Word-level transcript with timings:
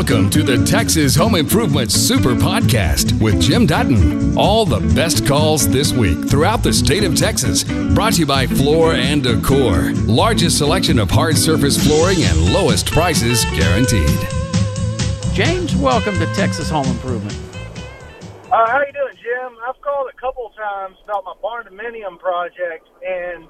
Welcome 0.00 0.30
to 0.30 0.42
the 0.42 0.64
Texas 0.64 1.14
Home 1.16 1.34
Improvement 1.34 1.92
Super 1.92 2.34
Podcast 2.34 3.20
with 3.20 3.38
Jim 3.38 3.66
Dutton. 3.66 4.34
All 4.34 4.64
the 4.64 4.80
best 4.94 5.26
calls 5.26 5.68
this 5.68 5.92
week 5.92 6.26
throughout 6.26 6.62
the 6.62 6.72
state 6.72 7.04
of 7.04 7.14
Texas. 7.14 7.64
Brought 7.64 8.14
to 8.14 8.20
you 8.20 8.26
by 8.26 8.46
Floor 8.46 8.94
and 8.94 9.22
Decor. 9.22 9.92
Largest 10.06 10.56
selection 10.56 10.98
of 10.98 11.10
hard 11.10 11.36
surface 11.36 11.76
flooring 11.86 12.22
and 12.22 12.50
lowest 12.50 12.90
prices 12.90 13.44
guaranteed. 13.44 14.08
James, 15.34 15.76
welcome 15.76 16.14
to 16.14 16.24
Texas 16.32 16.70
Home 16.70 16.86
Improvement. 16.86 17.38
Uh, 18.50 18.66
how 18.70 18.80
you 18.80 18.92
doing, 18.94 19.16
Jim? 19.22 19.58
I've 19.68 19.78
called 19.82 20.08
a 20.10 20.18
couple 20.18 20.50
times 20.56 20.96
about 21.04 21.24
my 21.26 21.34
barndominium 21.44 22.18
project, 22.18 22.88
and 23.06 23.46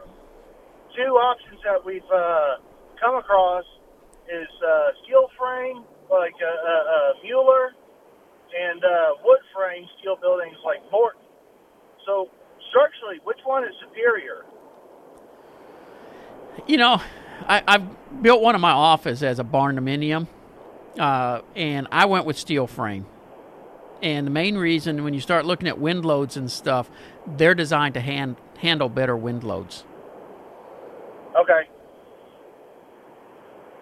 two 0.97 1.13
options 1.15 1.61
that 1.63 1.87
we've 1.87 2.03
uh, 2.13 2.57
come 3.01 3.15
across 3.15 3.65
is 4.27 4.49
uh, 4.67 4.91
steel 5.05 5.31
frame, 5.39 5.85
like 6.11 6.35
uh, 6.43 6.47
uh, 6.47 6.73
uh, 6.73 7.13
Mueller, 7.23 7.73
and 8.51 8.85
uh, 8.85 9.15
wood 9.25 9.39
frame 9.55 9.87
steel 9.99 10.17
buildings 10.21 10.57
like 10.65 10.79
Morton. 10.91 11.23
So 12.05 12.29
structurally, 12.71 13.21
which 13.25 13.39
one 13.45 13.65
is 13.65 13.71
superior? 13.81 14.45
You 16.67 16.77
know, 16.77 17.01
I, 17.47 17.63
I've 17.67 18.23
built 18.23 18.43
one 18.43 18.55
of 18.55 18.61
my 18.61 18.73
office 18.73 19.23
as 19.23 19.39
a 19.39 19.45
barndominium, 19.45 20.27
uh, 20.99 21.43
and 21.55 21.87
I 21.93 22.07
went 22.07 22.27
with 22.27 22.37
steel 22.37 22.67
frame. 22.67 23.07
And 24.03 24.27
the 24.27 24.31
main 24.31 24.57
reason, 24.57 25.05
when 25.05 25.15
you 25.15 25.21
start 25.21 25.45
looking 25.45 25.69
at 25.69 25.79
wind 25.79 26.05
loads 26.05 26.37
and 26.37 26.51
stuff, 26.51 26.91
they're 27.27 27.55
designed 27.55 27.95
to 27.95 28.01
hand, 28.01 28.37
handle 28.59 28.89
better 28.89 29.17
wind 29.17 29.45
loads. 29.45 29.85
Okay. 31.39 31.70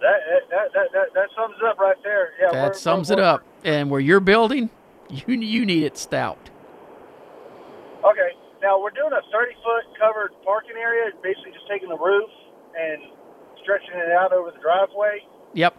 That 0.00 0.20
that, 0.50 0.72
that, 0.72 0.88
that, 0.92 1.06
that 1.14 1.28
sums 1.36 1.54
it 1.60 1.66
up 1.66 1.78
right 1.78 1.96
there. 2.02 2.30
Yeah, 2.40 2.52
That 2.52 2.76
sums 2.76 3.10
it 3.10 3.18
up. 3.18 3.42
And 3.64 3.90
where 3.90 4.00
you're 4.00 4.20
building, 4.20 4.70
you 5.10 5.34
you 5.34 5.66
need 5.66 5.84
it 5.84 5.98
stout. 5.98 6.50
Okay. 8.04 8.30
Now 8.62 8.80
we're 8.80 8.90
doing 8.90 9.12
a 9.12 9.22
30 9.30 9.54
foot 9.62 9.98
covered 9.98 10.30
parking 10.44 10.76
area, 10.76 11.10
basically 11.22 11.52
just 11.52 11.68
taking 11.68 11.88
the 11.88 11.98
roof 11.98 12.30
and 12.78 13.02
stretching 13.62 13.94
it 13.94 14.10
out 14.12 14.32
over 14.32 14.50
the 14.50 14.58
driveway. 14.58 15.22
Yep. 15.54 15.76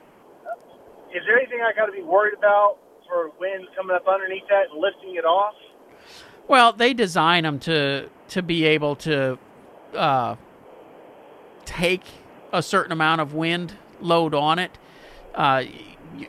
Is 1.14 1.24
there 1.26 1.38
anything 1.38 1.60
I 1.62 1.74
got 1.76 1.88
to 1.88 1.92
be 1.92 2.02
worried 2.04 2.36
about 2.38 2.78
for 3.08 3.32
wind 3.40 3.68
coming 3.76 3.96
up 3.96 4.08
underneath 4.08 4.48
that 4.50 4.70
and 4.72 4.80
lifting 4.80 5.16
it 5.16 5.26
off? 5.26 5.56
Well, 6.48 6.74
they 6.74 6.94
design 6.94 7.44
them 7.44 7.60
to 7.60 8.10
to 8.30 8.42
be 8.42 8.66
able 8.66 8.96
to 8.98 9.38
uh, 9.94 10.36
take 11.66 12.04
a 12.54 12.62
certain 12.62 12.92
amount 12.92 13.22
of 13.22 13.34
wind 13.34 13.74
load 14.02 14.34
on 14.34 14.60
it. 14.60 14.78
Uh, 15.36 15.64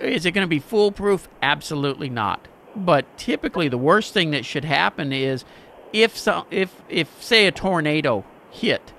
is 0.01 0.27
it 0.27 0.33
going 0.33 0.45
to 0.45 0.49
be 0.49 0.59
foolproof? 0.59 1.29
Absolutely 1.43 2.09
not. 2.09 2.47
But 2.77 3.17
typically, 3.17 3.69
the 3.69 3.79
worst 3.79 4.15
thing 4.15 4.31
that 4.31 4.45
should 4.45 4.65
happen 4.65 5.13
is 5.13 5.45
if 5.93 6.17
some, 6.17 6.47
if 6.51 6.83
if 6.89 7.23
say 7.23 7.47
a 7.47 7.53
tornado 7.53 8.25
hit, 8.51 8.93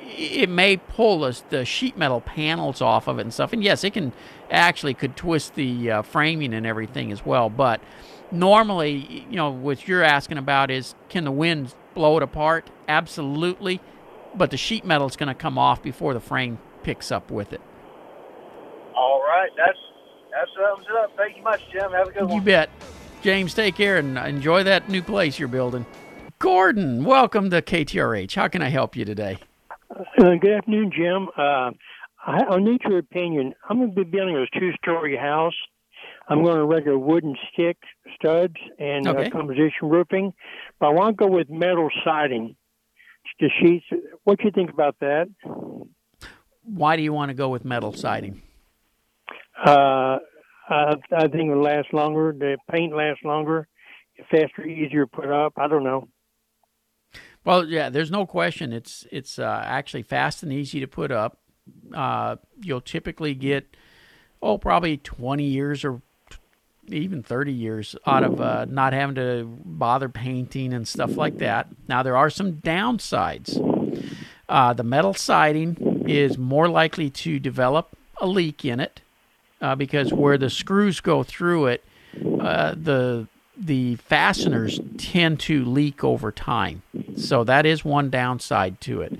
it 0.00 0.48
may 0.48 0.76
pull 0.76 1.24
us 1.24 1.44
the 1.50 1.64
sheet 1.64 1.96
metal 1.96 2.20
panels 2.20 2.80
off 2.80 3.06
of 3.06 3.18
it 3.18 3.22
and 3.22 3.32
stuff. 3.32 3.52
And 3.52 3.62
yes, 3.62 3.84
it 3.84 3.92
can 3.92 4.12
actually 4.50 4.94
could 4.94 5.16
twist 5.16 5.54
the 5.54 5.90
uh, 5.90 6.02
framing 6.02 6.54
and 6.54 6.66
everything 6.66 7.12
as 7.12 7.24
well. 7.24 7.48
But 7.48 7.80
normally, 8.30 9.26
you 9.30 9.36
know, 9.36 9.50
what 9.50 9.86
you're 9.86 10.02
asking 10.02 10.38
about 10.38 10.70
is 10.70 10.94
can 11.08 11.24
the 11.24 11.30
wind 11.30 11.74
blow 11.94 12.16
it 12.16 12.22
apart? 12.22 12.70
Absolutely. 12.88 13.80
But 14.34 14.50
the 14.50 14.56
sheet 14.56 14.84
metal 14.84 15.06
is 15.06 15.16
going 15.16 15.28
to 15.28 15.34
come 15.34 15.58
off 15.58 15.82
before 15.82 16.14
the 16.14 16.20
frame 16.20 16.58
picks 16.82 17.12
up 17.12 17.30
with 17.30 17.52
it. 17.52 17.60
All 19.42 19.48
right. 19.48 19.56
That's 19.56 19.78
that 20.30 20.46
sums 20.56 20.86
it 20.88 20.96
up. 20.96 21.10
Thank 21.16 21.36
you 21.36 21.42
much, 21.42 21.60
Jim. 21.72 21.90
Have 21.90 22.08
a 22.08 22.12
good 22.12 22.22
one. 22.22 22.28
You 22.30 22.34
one. 22.36 22.44
bet. 22.44 22.70
James, 23.22 23.54
take 23.54 23.74
care 23.74 23.98
and 23.98 24.16
enjoy 24.16 24.62
that 24.64 24.88
new 24.88 25.02
place 25.02 25.36
you're 25.38 25.48
building. 25.48 25.84
Gordon, 26.38 27.04
welcome 27.04 27.50
to 27.50 27.60
KTRH. 27.60 28.34
How 28.34 28.46
can 28.48 28.62
I 28.62 28.68
help 28.68 28.94
you 28.96 29.04
today? 29.04 29.38
Uh, 29.90 30.34
good 30.40 30.52
afternoon, 30.52 30.92
Jim. 30.96 31.28
Uh, 31.36 31.70
I, 32.24 32.44
I 32.50 32.58
need 32.60 32.82
your 32.88 32.98
opinion. 32.98 33.52
I'm 33.68 33.78
going 33.78 33.90
to 33.94 34.04
be 34.04 34.08
building 34.08 34.36
a 34.36 34.46
two-story 34.58 35.16
house. 35.16 35.54
I'm 36.28 36.42
going 36.44 36.56
to 36.56 36.64
regular 36.64 36.98
wooden 36.98 37.36
stick 37.52 37.76
studs 38.16 38.54
and 38.78 39.06
Okay. 39.08 39.26
uh, 39.26 39.30
composition 39.30 39.88
roofing, 39.88 40.32
but 40.80 40.86
I 40.86 40.90
want 40.90 41.18
to 41.18 41.24
go 41.24 41.30
with 41.30 41.50
metal 41.50 41.88
siding. 42.04 42.54
The 43.40 43.50
sheets. 43.60 43.84
What 44.24 44.38
do 44.38 44.44
you 44.44 44.50
think 44.52 44.70
about 44.70 44.96
that? 45.00 45.26
Why 46.62 46.96
do 46.96 47.02
you 47.02 47.12
want 47.12 47.30
to 47.30 47.34
go 47.34 47.48
with 47.48 47.64
metal 47.64 47.92
siding? 47.92 48.40
Uh, 49.64 50.18
I, 50.68 50.94
I 51.16 51.28
think 51.28 51.50
it 51.50 51.54
will 51.54 51.62
last 51.62 51.92
longer. 51.92 52.34
The 52.36 52.56
paint 52.70 52.94
lasts 52.94 53.24
longer, 53.24 53.68
faster, 54.30 54.64
easier 54.64 55.06
to 55.06 55.06
put 55.06 55.30
up. 55.30 55.54
I 55.56 55.68
don't 55.68 55.84
know. 55.84 56.08
Well, 57.44 57.66
yeah, 57.66 57.90
there's 57.90 58.10
no 58.10 58.26
question. 58.26 58.72
It's 58.72 59.06
it's 59.10 59.38
uh, 59.38 59.62
actually 59.64 60.02
fast 60.02 60.42
and 60.42 60.52
easy 60.52 60.80
to 60.80 60.86
put 60.86 61.10
up. 61.10 61.38
Uh, 61.94 62.36
you'll 62.60 62.80
typically 62.80 63.34
get 63.34 63.76
oh 64.40 64.58
probably 64.58 64.96
20 64.96 65.44
years 65.44 65.84
or 65.84 66.02
even 66.88 67.22
30 67.22 67.52
years 67.52 67.94
out 68.06 68.24
of 68.24 68.40
uh, 68.40 68.64
not 68.68 68.92
having 68.92 69.14
to 69.14 69.44
bother 69.64 70.08
painting 70.08 70.72
and 70.72 70.86
stuff 70.86 71.16
like 71.16 71.38
that. 71.38 71.68
Now 71.88 72.02
there 72.02 72.16
are 72.16 72.30
some 72.30 72.54
downsides. 72.54 73.58
Uh, 74.48 74.72
the 74.72 74.82
metal 74.82 75.14
siding 75.14 76.04
is 76.08 76.36
more 76.36 76.68
likely 76.68 77.10
to 77.10 77.38
develop 77.38 77.96
a 78.20 78.26
leak 78.26 78.64
in 78.64 78.80
it 78.80 79.00
uh, 79.62 79.74
because 79.76 80.12
where 80.12 80.36
the 80.36 80.50
screws 80.50 81.00
go 81.00 81.22
through 81.22 81.66
it, 81.66 81.84
uh, 82.40 82.74
the 82.76 83.26
the 83.56 83.96
fasteners 83.96 84.80
tend 84.96 85.38
to 85.38 85.64
leak 85.64 86.02
over 86.02 86.32
time. 86.32 86.82
So 87.16 87.44
that 87.44 87.64
is 87.64 87.84
one 87.84 88.10
downside 88.10 88.80
to 88.82 89.02
it. 89.02 89.12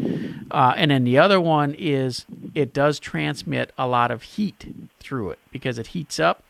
Uh, 0.50 0.72
and 0.76 0.91
then 0.91 1.04
the 1.04 1.19
other 1.19 1.41
one 1.41 1.75
is 1.78 2.25
it 2.54 2.72
does 2.72 2.98
transmit 2.98 3.72
a 3.78 3.86
lot 3.86 4.10
of 4.10 4.22
heat 4.22 4.75
through 4.98 5.30
it 5.30 5.38
because 5.53 5.78
it 5.78 5.88
heats 5.88 6.19
up. 6.19 6.42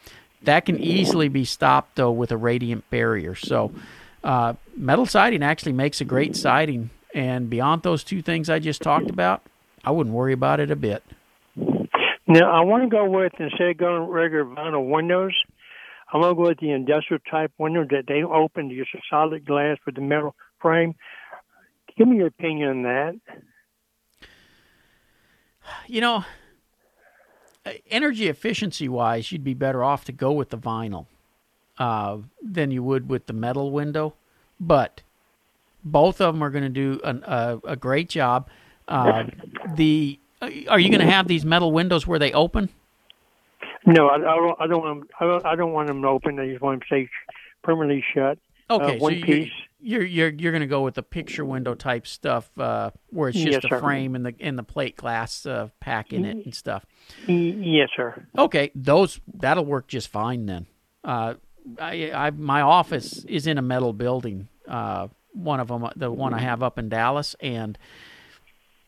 That 0.42 0.64
can 0.64 0.78
easily 0.78 1.28
be 1.28 1.44
stopped 1.44 1.96
though 1.96 2.12
with 2.12 2.32
a 2.32 2.36
radiant 2.36 2.88
barrier. 2.88 3.34
So 3.34 3.72
uh, 4.24 4.54
metal 4.76 5.06
siding 5.06 5.42
actually 5.42 5.72
makes 5.72 6.00
a 6.00 6.04
great 6.04 6.36
siding. 6.36 6.90
And 7.14 7.50
beyond 7.50 7.82
those 7.82 8.04
two 8.04 8.22
things 8.22 8.48
I 8.48 8.58
just 8.58 8.80
talked 8.80 9.10
about, 9.10 9.42
I 9.84 9.90
wouldn't 9.90 10.14
worry 10.14 10.32
about 10.32 10.60
it 10.60 10.70
a 10.70 10.76
bit. 10.76 11.02
Now 12.32 12.50
I 12.50 12.64
want 12.64 12.82
to 12.82 12.88
go 12.88 13.04
with 13.10 13.34
instead 13.38 13.68
of 13.68 13.76
going 13.76 14.02
regular 14.04 14.46
vinyl 14.46 14.88
windows, 14.88 15.34
I 16.10 16.16
want 16.16 16.30
to 16.30 16.34
go 16.34 16.48
with 16.48 16.60
the 16.60 16.70
industrial 16.70 17.20
type 17.30 17.52
window 17.58 17.84
that 17.90 18.04
they 18.08 18.22
open 18.22 18.70
just 18.70 18.94
a 18.94 19.00
solid 19.10 19.44
glass 19.44 19.76
with 19.84 19.96
the 19.96 20.00
metal 20.00 20.34
frame. 20.58 20.94
Give 21.98 22.08
me 22.08 22.16
your 22.16 22.28
opinion 22.28 22.70
on 22.70 22.82
that. 22.84 23.20
You 25.86 26.00
know, 26.00 26.24
energy 27.90 28.28
efficiency 28.28 28.88
wise, 28.88 29.30
you'd 29.30 29.44
be 29.44 29.52
better 29.52 29.84
off 29.84 30.06
to 30.06 30.12
go 30.12 30.32
with 30.32 30.48
the 30.48 30.58
vinyl 30.58 31.04
uh, 31.76 32.16
than 32.42 32.70
you 32.70 32.82
would 32.82 33.10
with 33.10 33.26
the 33.26 33.34
metal 33.34 33.70
window. 33.70 34.14
But 34.58 35.02
both 35.84 36.18
of 36.18 36.32
them 36.34 36.42
are 36.42 36.48
going 36.48 36.64
to 36.64 36.70
do 36.70 36.98
an, 37.04 37.24
a, 37.26 37.58
a 37.64 37.76
great 37.76 38.08
job. 38.08 38.48
Uh, 38.88 39.24
the 39.74 40.18
are 40.68 40.78
you 40.78 40.90
going 40.90 41.00
to 41.00 41.10
have 41.10 41.28
these 41.28 41.44
metal 41.44 41.72
windows 41.72 42.06
where 42.06 42.18
they 42.18 42.32
open? 42.32 42.68
No, 43.86 44.08
I, 44.08 44.16
I 44.16 44.18
don't. 44.18 44.60
I 44.60 44.66
don't 44.66 44.82
want. 44.82 45.00
Them, 45.00 45.08
I 45.20 45.24
don't. 45.24 45.46
I 45.46 45.56
don't 45.56 45.72
want 45.72 45.88
them 45.88 46.02
to 46.02 46.08
open. 46.08 46.38
I 46.38 46.46
just 46.48 46.62
want 46.62 46.80
them 46.80 46.80
to 46.80 46.86
stay 46.86 47.10
permanently 47.62 48.04
shut. 48.14 48.38
Okay, 48.70 48.96
uh, 48.96 49.00
one 49.00 49.12
so 49.12 49.16
you're, 49.16 49.26
piece. 49.26 49.52
you're 49.80 50.04
you're 50.04 50.28
you're 50.28 50.52
going 50.52 50.60
to 50.60 50.68
go 50.68 50.82
with 50.82 50.94
the 50.94 51.02
picture 51.02 51.44
window 51.44 51.74
type 51.74 52.06
stuff 52.06 52.50
uh, 52.58 52.90
where 53.10 53.28
it's 53.28 53.38
just 53.38 53.64
Yes, 53.64 53.72
a 53.72 53.80
frame 53.80 54.14
and 54.14 54.24
the 54.24 54.34
and 54.40 54.56
the 54.56 54.62
plate 54.62 54.96
glass 54.96 55.44
uh, 55.46 55.68
pack 55.80 56.12
in 56.12 56.24
it 56.24 56.44
and 56.44 56.54
stuff. 56.54 56.86
Yes, 57.26 57.88
sir. 57.96 58.24
Okay, 58.38 58.70
those 58.74 59.20
that'll 59.34 59.64
work 59.64 59.88
just 59.88 60.08
fine 60.08 60.46
then. 60.46 60.66
Uh, 61.02 61.34
I, 61.78 62.12
I 62.12 62.30
my 62.30 62.60
office 62.60 63.24
is 63.24 63.46
in 63.46 63.58
a 63.58 63.62
metal 63.62 63.92
building. 63.92 64.48
Uh, 64.68 65.08
one 65.32 65.60
of 65.60 65.68
them, 65.68 65.88
the 65.96 66.10
one 66.10 66.34
I 66.34 66.40
have 66.40 66.62
up 66.62 66.78
in 66.78 66.88
Dallas, 66.88 67.34
and 67.40 67.76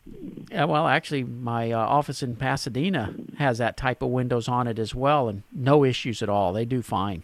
uh, 0.07 0.67
well, 0.67 0.87
actually, 0.87 1.25
my 1.25 1.73
uh, 1.73 1.79
office 1.79 2.23
in 2.23 2.37
Pasadena 2.37 3.15
has 3.39 3.59
that 3.59 3.77
type 3.77 4.03
of 4.03 4.11
windows 4.11 4.49
on 4.49 4.67
it 4.67 4.79
as 4.79 4.95
well, 4.95 5.29
and 5.29 5.43
no 5.53 5.85
issues 5.85 6.23
at 6.23 6.29
all. 6.29 6.53
They 6.53 6.65
do 6.65 6.83
fine. 6.83 7.23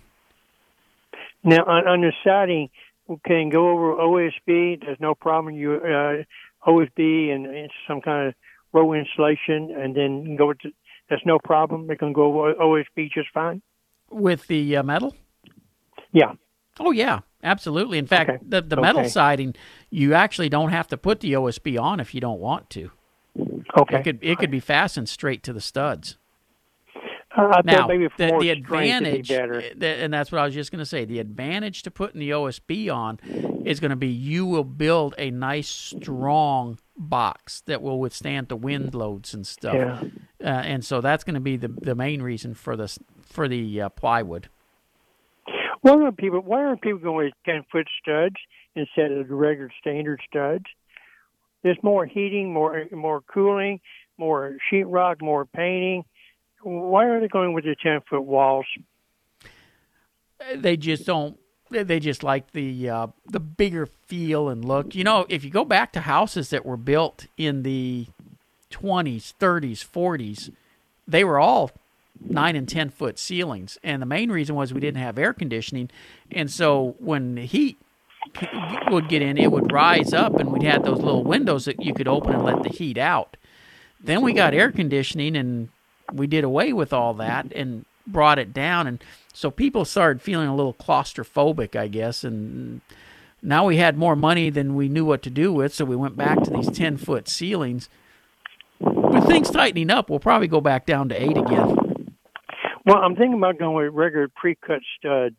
Now 1.44 1.64
on, 1.66 1.86
on 1.86 2.00
the 2.00 2.12
siding, 2.24 2.70
we 3.06 3.16
can 3.24 3.50
go 3.50 3.70
over 3.70 3.96
OSB. 3.96 4.80
There's 4.80 5.00
no 5.00 5.14
problem. 5.14 5.54
You 5.54 5.74
uh, 5.74 6.68
OSB 6.68 7.30
and, 7.30 7.46
and 7.46 7.70
some 7.86 8.00
kind 8.00 8.28
of 8.28 8.34
row 8.72 8.92
insulation, 8.92 9.70
and 9.76 9.94
then 9.94 10.36
go. 10.36 10.52
The, 10.52 10.72
there's 11.08 11.22
no 11.26 11.38
problem. 11.38 11.90
It 11.90 11.98
can 11.98 12.12
go 12.12 12.40
over 12.40 12.54
OSB 12.54 13.10
just 13.12 13.28
fine. 13.34 13.62
With 14.10 14.46
the 14.46 14.76
uh, 14.76 14.82
metal, 14.82 15.14
Yeah. 16.12 16.32
Oh 16.80 16.90
yeah, 16.90 17.20
absolutely. 17.44 17.98
In 17.98 18.06
fact, 18.06 18.30
Okay. 18.30 18.38
the 18.48 18.62
the 18.62 18.76
metal 18.76 19.02
Okay. 19.02 19.08
siding, 19.10 19.54
you 19.90 20.14
actually 20.14 20.48
don't 20.48 20.70
have 20.70 20.88
to 20.88 20.96
put 20.96 21.20
the 21.20 21.34
OSB 21.34 21.78
on 21.80 22.00
if 22.00 22.14
you 22.14 22.20
don't 22.20 22.40
want 22.40 22.68
to. 22.70 22.90
Okay. 23.76 23.98
It 23.98 24.02
could 24.04 24.18
it 24.22 24.38
could 24.38 24.50
be 24.50 24.60
fastened 24.60 25.08
straight 25.08 25.42
to 25.44 25.52
the 25.52 25.60
studs. 25.60 26.16
Uh, 27.36 27.62
now, 27.64 27.86
maybe 27.86 28.08
the, 28.18 28.36
the 28.40 28.50
advantage, 28.50 29.28
the- 29.28 29.86
and 29.86 30.12
that's 30.12 30.32
what 30.32 30.40
I 30.40 30.44
was 30.46 30.52
just 30.52 30.72
going 30.72 30.80
to 30.80 30.84
say. 30.84 31.04
The 31.04 31.20
advantage 31.20 31.82
to 31.84 31.90
putting 31.90 32.18
the 32.18 32.30
OSB 32.30 32.92
on 32.92 33.20
is 33.64 33.78
going 33.78 33.90
to 33.90 33.96
be 33.96 34.08
you 34.08 34.44
will 34.46 34.64
build 34.64 35.14
a 35.16 35.30
nice, 35.30 35.68
strong 35.68 36.80
box 36.96 37.62
that 37.66 37.82
will 37.82 38.00
withstand 38.00 38.48
the 38.48 38.56
wind 38.56 38.94
loads 38.96 39.32
and 39.32 39.46
stuff. 39.46 39.74
Yeah. 39.74 40.00
Uh, 40.42 40.48
and 40.48 40.84
so 40.84 41.00
that's 41.00 41.22
going 41.22 41.34
to 41.36 41.40
be 41.40 41.56
the 41.56 41.68
the 41.68 41.94
main 41.94 42.20
reason 42.20 42.52
for 42.52 42.76
this 42.76 42.98
for 43.22 43.46
the 43.46 43.82
uh, 43.82 43.88
plywood. 43.90 44.48
Why 45.82 45.92
aren't 45.92 46.16
people? 46.16 46.40
Why 46.40 46.64
aren't 46.64 46.82
people 46.82 46.98
going 46.98 47.26
with 47.26 47.34
ten 47.44 47.64
foot 47.70 47.88
studs 48.02 48.36
instead 48.74 49.12
of 49.12 49.28
the 49.28 49.34
regular 49.34 49.70
standard 49.80 50.20
studs? 50.28 50.64
There's 51.62 51.78
more 51.82 52.06
heating, 52.06 52.52
more 52.52 52.84
more 52.92 53.22
cooling, 53.22 53.80
more 54.18 54.56
sheetrock, 54.70 55.20
more 55.22 55.46
painting. 55.46 56.04
Why 56.62 57.06
are 57.06 57.20
they 57.20 57.28
going 57.28 57.54
with 57.54 57.64
the 57.64 57.76
ten 57.82 58.00
foot 58.08 58.22
walls? 58.22 58.66
they 60.56 60.76
just 60.76 61.06
don't 61.06 61.38
they- 61.70 62.00
just 62.00 62.22
like 62.22 62.52
the 62.52 62.88
uh, 62.88 63.06
the 63.26 63.40
bigger 63.40 63.86
feel 63.86 64.48
and 64.48 64.64
look. 64.64 64.94
You 64.94 65.04
know, 65.04 65.26
if 65.28 65.44
you 65.44 65.50
go 65.50 65.64
back 65.64 65.92
to 65.92 66.00
houses 66.00 66.50
that 66.50 66.66
were 66.66 66.76
built 66.76 67.26
in 67.36 67.62
the 67.62 68.06
20s, 68.70 69.34
30s, 69.38 69.86
40s, 69.86 70.50
they 71.06 71.24
were 71.24 71.38
all 71.38 71.70
nine 72.28 72.56
and 72.56 72.68
ten 72.68 72.90
foot 72.90 73.18
ceilings, 73.18 73.78
and 73.82 74.00
the 74.00 74.06
main 74.06 74.30
reason 74.30 74.54
was 74.54 74.74
we 74.74 74.80
didn't 74.80 75.00
have 75.00 75.18
air 75.18 75.32
conditioning, 75.32 75.90
and 76.30 76.50
so 76.50 76.94
when 76.98 77.34
the 77.34 77.46
heat 77.46 77.78
would 78.90 79.08
get 79.08 79.22
in, 79.22 79.38
it 79.38 79.50
would 79.50 79.72
rise 79.72 80.12
up, 80.12 80.34
and 80.34 80.52
we'd 80.52 80.62
had 80.62 80.84
those 80.84 80.98
little 80.98 81.24
windows 81.24 81.64
that 81.64 81.82
you 81.82 81.94
could 81.94 82.08
open 82.08 82.34
and 82.34 82.44
let 82.44 82.62
the 82.62 82.68
heat 82.68 82.98
out. 82.98 83.36
Then 83.98 84.22
we 84.22 84.32
got 84.32 84.54
air 84.54 84.70
conditioning, 84.70 85.36
and 85.36 85.68
we 86.12 86.26
did 86.26 86.44
away 86.44 86.72
with 86.72 86.92
all 86.92 87.14
that 87.14 87.52
and 87.54 87.84
brought 88.06 88.38
it 88.38 88.52
down, 88.52 88.86
and 88.86 89.02
so 89.32 89.50
people 89.50 89.84
started 89.84 90.20
feeling 90.20 90.48
a 90.48 90.56
little 90.56 90.74
claustrophobic, 90.74 91.76
I 91.76 91.88
guess, 91.88 92.24
and 92.24 92.80
now 93.42 93.66
we 93.66 93.78
had 93.78 93.96
more 93.96 94.16
money 94.16 94.50
than 94.50 94.74
we 94.74 94.88
knew 94.88 95.04
what 95.04 95.22
to 95.22 95.30
do 95.30 95.52
with, 95.52 95.72
so 95.72 95.84
we 95.84 95.96
went 95.96 96.16
back 96.16 96.42
to 96.42 96.50
these 96.50 96.70
ten 96.70 96.96
foot 96.96 97.28
ceilings. 97.28 97.88
With 98.80 99.26
things 99.26 99.50
tightening 99.50 99.90
up, 99.90 100.10
we'll 100.10 100.20
probably 100.20 100.48
go 100.48 100.60
back 100.60 100.86
down 100.86 101.08
to 101.10 101.22
eight 101.22 101.36
again. 101.36 101.79
Well, 102.86 102.96
I'm 102.98 103.14
thinking 103.16 103.34
about 103.38 103.58
going 103.58 103.74
with 103.86 103.94
regular 103.94 104.28
pre-cut 104.34 104.80
studs. 104.98 105.36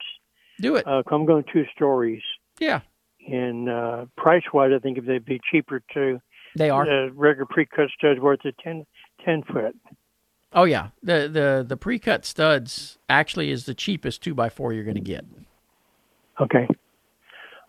Do 0.60 0.76
it. 0.76 0.86
Uh, 0.86 1.02
'cause 1.04 1.12
I'm 1.14 1.26
going 1.26 1.44
two 1.52 1.66
stories, 1.76 2.22
Yeah, 2.60 2.82
and 3.28 3.68
uh, 3.70 4.06
price-wise, 4.16 4.72
I 4.76 4.80
think 4.80 4.98
if 5.00 5.06
they'd 5.06 5.26
be 5.26 5.40
cheaper 5.52 5.82
too. 5.94 6.22
they 6.56 6.70
are. 6.70 6.84
Uh, 6.88 7.10
regular 7.14 7.48
pre-cut 7.50 7.90
studs 7.98 8.20
worth 8.20 8.46
a 8.46 8.52
10, 8.64 8.86
10 9.26 9.44
foot. 9.44 9.76
Oh 10.54 10.66
yeah, 10.66 10.90
the 11.02 11.30
the 11.32 11.66
the 11.68 11.78
pre-cut 11.78 12.26
studs 12.26 12.98
actually 13.10 13.50
is 13.52 13.66
the 13.66 13.74
cheapest 13.74 14.22
two 14.22 14.34
by 14.36 14.50
four 14.50 14.74
you're 14.74 14.84
going 14.84 14.96
to 14.96 15.02
get. 15.02 15.24
Okay. 16.40 16.68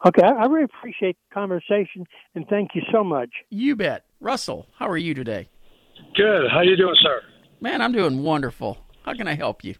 Okay, 0.05 0.23
I, 0.23 0.31
I 0.33 0.45
really 0.47 0.65
appreciate 0.65 1.17
the 1.31 1.35
conversation, 1.35 2.05
and 2.35 2.47
thank 2.49 2.75
you 2.75 2.83
so 2.91 3.05
much. 3.05 3.31
You 3.51 3.77
bet. 3.77 4.05
Russell, 4.21 4.67
how 4.79 4.89
are 4.89 4.97
you 4.97 5.15
today? 5.15 5.49
Good. 6.17 6.51
How 6.51 6.61
you 6.63 6.77
doing, 6.77 6.97
sir? 7.01 7.23
Man, 7.61 7.81
I'm 7.81 7.93
doing 7.93 8.23
wonderful. 8.25 8.79
How 9.05 9.15
can 9.15 9.27
I 9.29 9.35
help 9.35 9.65
you? 9.65 9.75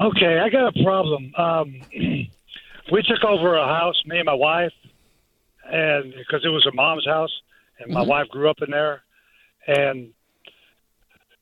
Okay, 0.00 0.38
I 0.38 0.48
got 0.48 0.76
a 0.76 0.82
problem. 0.84 1.32
Um, 1.36 1.80
we 2.92 3.02
took 3.02 3.24
over 3.24 3.56
a 3.56 3.66
house, 3.66 4.00
me 4.06 4.18
and 4.18 4.26
my 4.26 4.34
wife, 4.34 4.72
and 5.70 6.12
because 6.16 6.44
it 6.44 6.48
was 6.48 6.64
her 6.64 6.72
mom's 6.72 7.06
house, 7.06 7.30
and 7.80 7.92
my 7.92 8.02
wife 8.02 8.28
grew 8.28 8.48
up 8.50 8.56
in 8.64 8.70
there, 8.70 9.02
and 9.66 10.10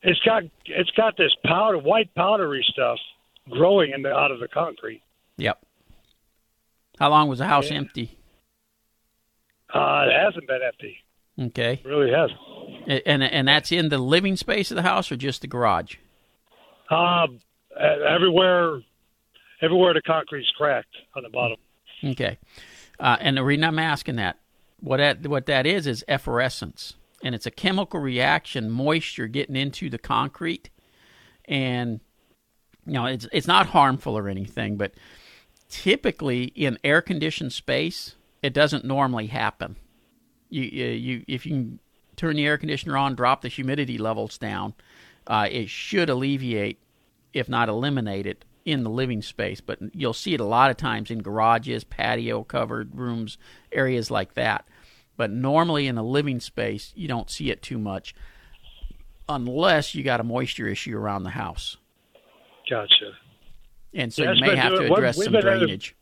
it's 0.03 0.19
got 0.21 0.43
it's 0.65 0.91
got 0.91 1.17
this 1.17 1.31
powder, 1.45 1.77
white 1.77 2.13
powdery 2.15 2.65
stuff 2.69 2.99
growing 3.49 3.91
in 3.93 4.01
the 4.01 4.09
out 4.13 4.31
of 4.31 4.39
the 4.39 4.47
concrete. 4.47 5.01
Yep. 5.37 5.59
How 6.99 7.09
long 7.09 7.27
was 7.29 7.39
the 7.39 7.45
house 7.45 7.69
empty? 7.71 8.17
Uh, 9.73 10.05
it 10.07 10.13
hasn't 10.25 10.47
been 10.47 10.59
empty. 10.65 10.97
Okay. 11.39 11.73
It 11.83 11.87
really 11.87 12.11
hasn't. 12.11 12.39
A- 12.89 13.07
And 13.07 13.23
and 13.23 13.47
that's 13.47 13.71
in 13.71 13.89
the 13.89 13.97
living 13.97 14.35
space 14.35 14.71
of 14.71 14.75
the 14.75 14.81
house 14.83 15.11
or 15.11 15.15
just 15.15 15.41
the 15.41 15.47
garage? 15.47 15.95
Um, 16.89 17.39
everywhere, 17.79 18.79
everywhere 19.61 19.93
the 19.93 20.01
concrete's 20.01 20.51
cracked 20.57 20.95
on 21.15 21.23
the 21.23 21.29
bottom. 21.29 21.57
Okay. 22.03 22.37
Uh, 22.99 23.17
and 23.19 23.37
the 23.37 23.43
reason 23.43 23.63
I'm 23.63 23.79
asking 23.79 24.15
that, 24.17 24.39
what 24.79 24.97
that 24.97 25.25
what 25.27 25.47
that 25.47 25.65
is 25.65 25.87
is 25.87 26.05
efflorescence, 26.07 26.95
and 27.23 27.33
it's 27.33 27.45
a 27.45 27.51
chemical 27.51 27.99
reaction, 27.99 28.69
moisture 28.69 29.27
getting 29.27 29.55
into 29.55 29.89
the 29.89 29.97
concrete, 29.97 30.69
and 31.45 31.99
you 32.85 32.93
know 32.93 33.05
it's 33.05 33.27
it's 33.31 33.47
not 33.47 33.67
harmful 33.67 34.17
or 34.17 34.27
anything, 34.29 34.77
but 34.77 34.93
typically 35.69 36.45
in 36.55 36.77
air 36.83 37.01
conditioned 37.01 37.53
space, 37.53 38.15
it 38.41 38.53
doesn't 38.53 38.85
normally 38.85 39.27
happen. 39.27 39.75
You, 40.49 40.63
you 40.63 41.23
if 41.27 41.45
you 41.45 41.51
can 41.51 41.79
turn 42.15 42.35
the 42.35 42.45
air 42.45 42.57
conditioner 42.57 42.97
on, 42.97 43.15
drop 43.15 43.41
the 43.41 43.47
humidity 43.47 43.97
levels 43.97 44.37
down, 44.37 44.73
uh, 45.27 45.47
it 45.51 45.69
should 45.69 46.09
alleviate, 46.09 46.79
if 47.33 47.47
not 47.49 47.69
eliminate 47.69 48.25
it, 48.25 48.43
in 48.65 48.83
the 48.83 48.89
living 48.89 49.21
space. 49.21 49.61
But 49.61 49.79
you'll 49.93 50.13
see 50.13 50.33
it 50.33 50.39
a 50.39 50.45
lot 50.45 50.71
of 50.71 50.77
times 50.77 51.11
in 51.11 51.19
garages, 51.19 51.83
patio 51.83 52.43
covered 52.43 52.95
rooms, 52.95 53.37
areas 53.71 54.09
like 54.11 54.33
that. 54.33 54.65
But 55.15 55.31
normally 55.31 55.87
in 55.87 55.97
a 55.97 56.03
living 56.03 56.39
space, 56.39 56.93
you 56.95 57.07
don't 57.07 57.29
see 57.29 57.49
it 57.49 57.61
too 57.61 57.77
much, 57.77 58.13
unless 59.29 59.95
you 59.95 60.03
got 60.03 60.19
a 60.19 60.23
moisture 60.23 60.67
issue 60.67 60.95
around 60.97 61.23
the 61.23 61.31
house, 61.31 61.77
Gotcha. 62.69 63.11
and 63.93 64.13
so 64.13 64.31
you 64.31 64.41
may 64.41 64.55
have 64.55 64.73
to 64.75 64.93
address 64.93 65.17
some 65.21 65.33
been 65.33 65.45
at 65.47 65.53
it- 65.53 65.57
drainage. 65.59 65.95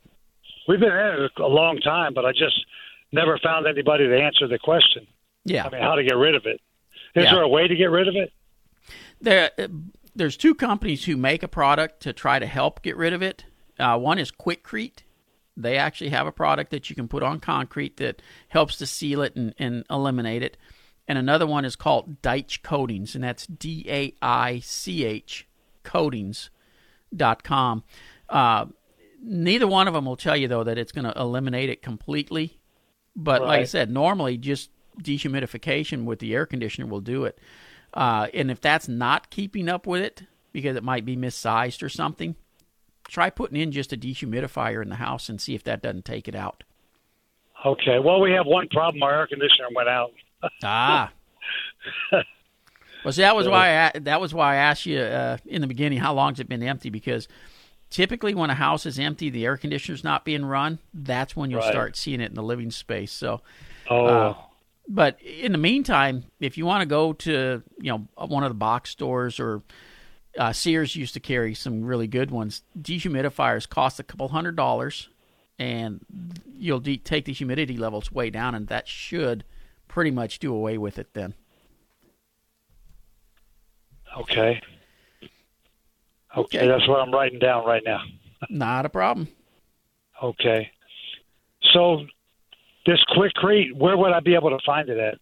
We've 0.67 0.79
been 0.79 0.91
at 0.91 1.19
it 1.19 1.31
a 1.37 1.47
long 1.47 1.77
time, 1.77 2.13
but 2.15 2.25
I 2.25 2.31
just 2.31 2.59
never 3.11 3.37
found 3.43 3.67
anybody 3.67 4.07
to 4.07 4.19
answer 4.19 4.47
the 4.47 4.57
question. 4.57 5.05
Yeah, 5.43 5.65
I 5.65 5.69
mean, 5.69 5.81
how 5.81 5.95
to 5.95 6.03
get 6.03 6.15
rid 6.17 6.33
of 6.35 6.45
it? 6.45 6.59
Is 7.15 7.23
Yeah. 7.25 7.33
there 7.35 7.41
a 7.43 7.47
way 7.47 7.67
to 7.67 7.75
get 7.75 7.85
rid 7.91 8.07
of 8.07 8.15
it? 8.15 8.33
There 9.25 9.51
there's 10.15 10.37
two 10.37 10.55
companies 10.55 11.05
who 11.05 11.17
make 11.17 11.43
a 11.43 11.47
product 11.47 12.01
to 12.03 12.13
try 12.13 12.39
to 12.39 12.45
help 12.45 12.81
get 12.81 12.95
rid 12.95 13.11
of 13.11 13.21
it. 13.21 13.43
Uh, 13.77 13.97
one 13.97 14.19
is 14.19 14.31
Quikrete. 14.31 14.99
They 15.57 15.77
actually 15.77 16.11
have 16.11 16.27
a 16.27 16.31
product 16.31 16.71
that 16.71 16.89
you 16.89 16.95
can 16.95 17.07
put 17.07 17.23
on 17.23 17.39
concrete 17.39 17.97
that 17.97 18.21
helps 18.49 18.77
to 18.77 18.85
seal 18.85 19.21
it 19.21 19.35
and, 19.35 19.55
and 19.57 19.83
eliminate 19.89 20.43
it. 20.43 20.57
And 21.07 21.17
another 21.17 21.47
one 21.47 21.65
is 21.65 21.75
called 21.75 22.21
Daich 22.21 22.61
Coatings, 22.61 23.15
and 23.15 23.23
that's 23.23 23.47
D 23.47 23.85
A 23.89 24.13
I 24.21 24.59
C 24.59 25.05
H 25.05 25.47
coatings.com. 25.83 27.83
Uh, 28.29 28.65
neither 29.21 29.67
one 29.67 29.87
of 29.87 29.93
them 29.93 30.05
will 30.05 30.17
tell 30.17 30.37
you, 30.37 30.47
though, 30.47 30.63
that 30.63 30.77
it's 30.77 30.91
going 30.91 31.05
to 31.05 31.19
eliminate 31.19 31.69
it 31.69 31.81
completely. 31.81 32.59
But 33.15 33.43
like 33.43 33.61
I 33.61 33.65
said, 33.65 33.89
normally 33.89 34.37
just 34.37 34.69
dehumidification 35.01 36.05
with 36.05 36.19
the 36.19 36.33
air 36.33 36.45
conditioner 36.45 36.87
will 36.87 37.01
do 37.01 37.25
it. 37.25 37.39
Uh, 37.95 38.27
and 38.33 38.51
if 38.51 38.59
that's 38.59 38.87
not 38.87 39.29
keeping 39.29 39.69
up 39.69 39.87
with 39.87 40.01
it 40.01 40.23
because 40.51 40.75
it 40.75 40.83
might 40.83 41.05
be 41.05 41.15
missized 41.15 41.81
or 41.81 41.89
something, 41.89 42.35
try 43.07 43.29
putting 43.29 43.57
in 43.59 43.71
just 43.71 43.93
a 43.93 43.97
dehumidifier 43.97 44.81
in 44.81 44.89
the 44.89 44.95
house 44.95 45.29
and 45.29 45.39
see 45.39 45.55
if 45.55 45.63
that 45.63 45.81
doesn't 45.81 46.05
take 46.05 46.27
it 46.27 46.35
out. 46.35 46.63
Okay. 47.65 47.99
Well, 47.99 48.19
we 48.19 48.31
have 48.31 48.45
one 48.45 48.67
problem. 48.69 49.01
Our 49.01 49.21
air 49.21 49.27
conditioner 49.27 49.67
went 49.75 49.89
out. 49.89 50.11
Ah. 50.63 51.11
well, 53.03 53.13
see, 53.13 53.21
that 53.21 53.35
was 53.35 53.47
why 53.47 53.91
I, 53.95 53.99
that 53.99 54.19
was 54.21 54.33
why 54.33 54.53
I 54.53 54.55
asked 54.57 54.85
you 54.85 54.99
uh, 54.99 55.37
in 55.45 55.61
the 55.61 55.67
beginning 55.67 55.99
how 55.99 56.13
long's 56.13 56.39
it 56.39 56.49
been 56.49 56.61
empty 56.63 56.89
because 56.89 57.27
typically 57.89 58.33
when 58.35 58.49
a 58.49 58.55
house 58.55 58.85
is 58.85 58.99
empty, 58.99 59.29
the 59.29 59.45
air 59.45 59.57
conditioner's 59.57 60.03
not 60.03 60.25
being 60.25 60.43
run. 60.45 60.79
That's 60.93 61.35
when 61.35 61.49
you'll 61.51 61.61
Right. 61.61 61.69
start 61.71 61.95
seeing 61.95 62.21
it 62.21 62.29
in 62.29 62.35
the 62.35 62.43
living 62.43 62.71
space. 62.71 63.11
So, 63.11 63.41
Oh, 63.89 64.05
Uh, 64.05 64.33
but 64.87 65.21
in 65.21 65.51
the 65.51 65.57
meantime, 65.57 66.25
if 66.39 66.57
you 66.57 66.65
want 66.65 66.81
to 66.81 66.85
go 66.85 67.13
to 67.13 67.63
you 67.79 67.91
know 67.91 68.07
one 68.17 68.43
of 68.43 68.49
the 68.49 68.55
box 68.55 68.89
stores 68.91 69.39
or 69.39 69.63
uh, 70.37 70.53
Sears 70.53 70.95
used 70.95 71.13
to 71.13 71.19
carry 71.19 71.53
some 71.53 71.83
really 71.83 72.07
good 72.07 72.29
ones. 72.31 72.63
Dehumidifiers 72.79 73.67
cost 73.67 73.99
a 73.99 74.03
couple 74.03 74.27
hundred 74.27 74.55
dollars, 74.55 75.09
and 75.57 76.05
you'll 76.57 76.79
de- 76.79 76.97
take 76.97 77.25
the 77.25 77.33
humidity 77.33 77.77
levels 77.77 78.11
way 78.11 78.29
down, 78.29 78.53
and 78.53 78.67
that 78.67 78.87
should 78.87 79.43
pretty 79.87 80.11
much 80.11 80.39
do 80.39 80.53
away 80.53 80.77
with 80.77 80.99
it. 80.99 81.13
Then 81.13 81.33
okay. 84.17 84.61
Okay. 86.37 86.57
Okay, 86.57 86.67
that's 86.67 86.87
what 86.87 86.99
I'm 86.99 87.11
writing 87.11 87.39
down 87.39 87.65
right 87.65 87.81
now. 87.85 88.01
not 88.49 88.85
a 88.85 88.89
problem. 88.89 89.29
Okay. 90.21 90.69
So, 91.73 92.05
this 92.85 93.03
Quikrete, 93.15 93.73
where 93.75 93.97
would 93.97 94.11
I 94.11 94.19
be 94.19 94.35
able 94.35 94.51
to 94.51 94.59
find 94.65 94.89
it 94.89 94.97
at? 94.97 95.17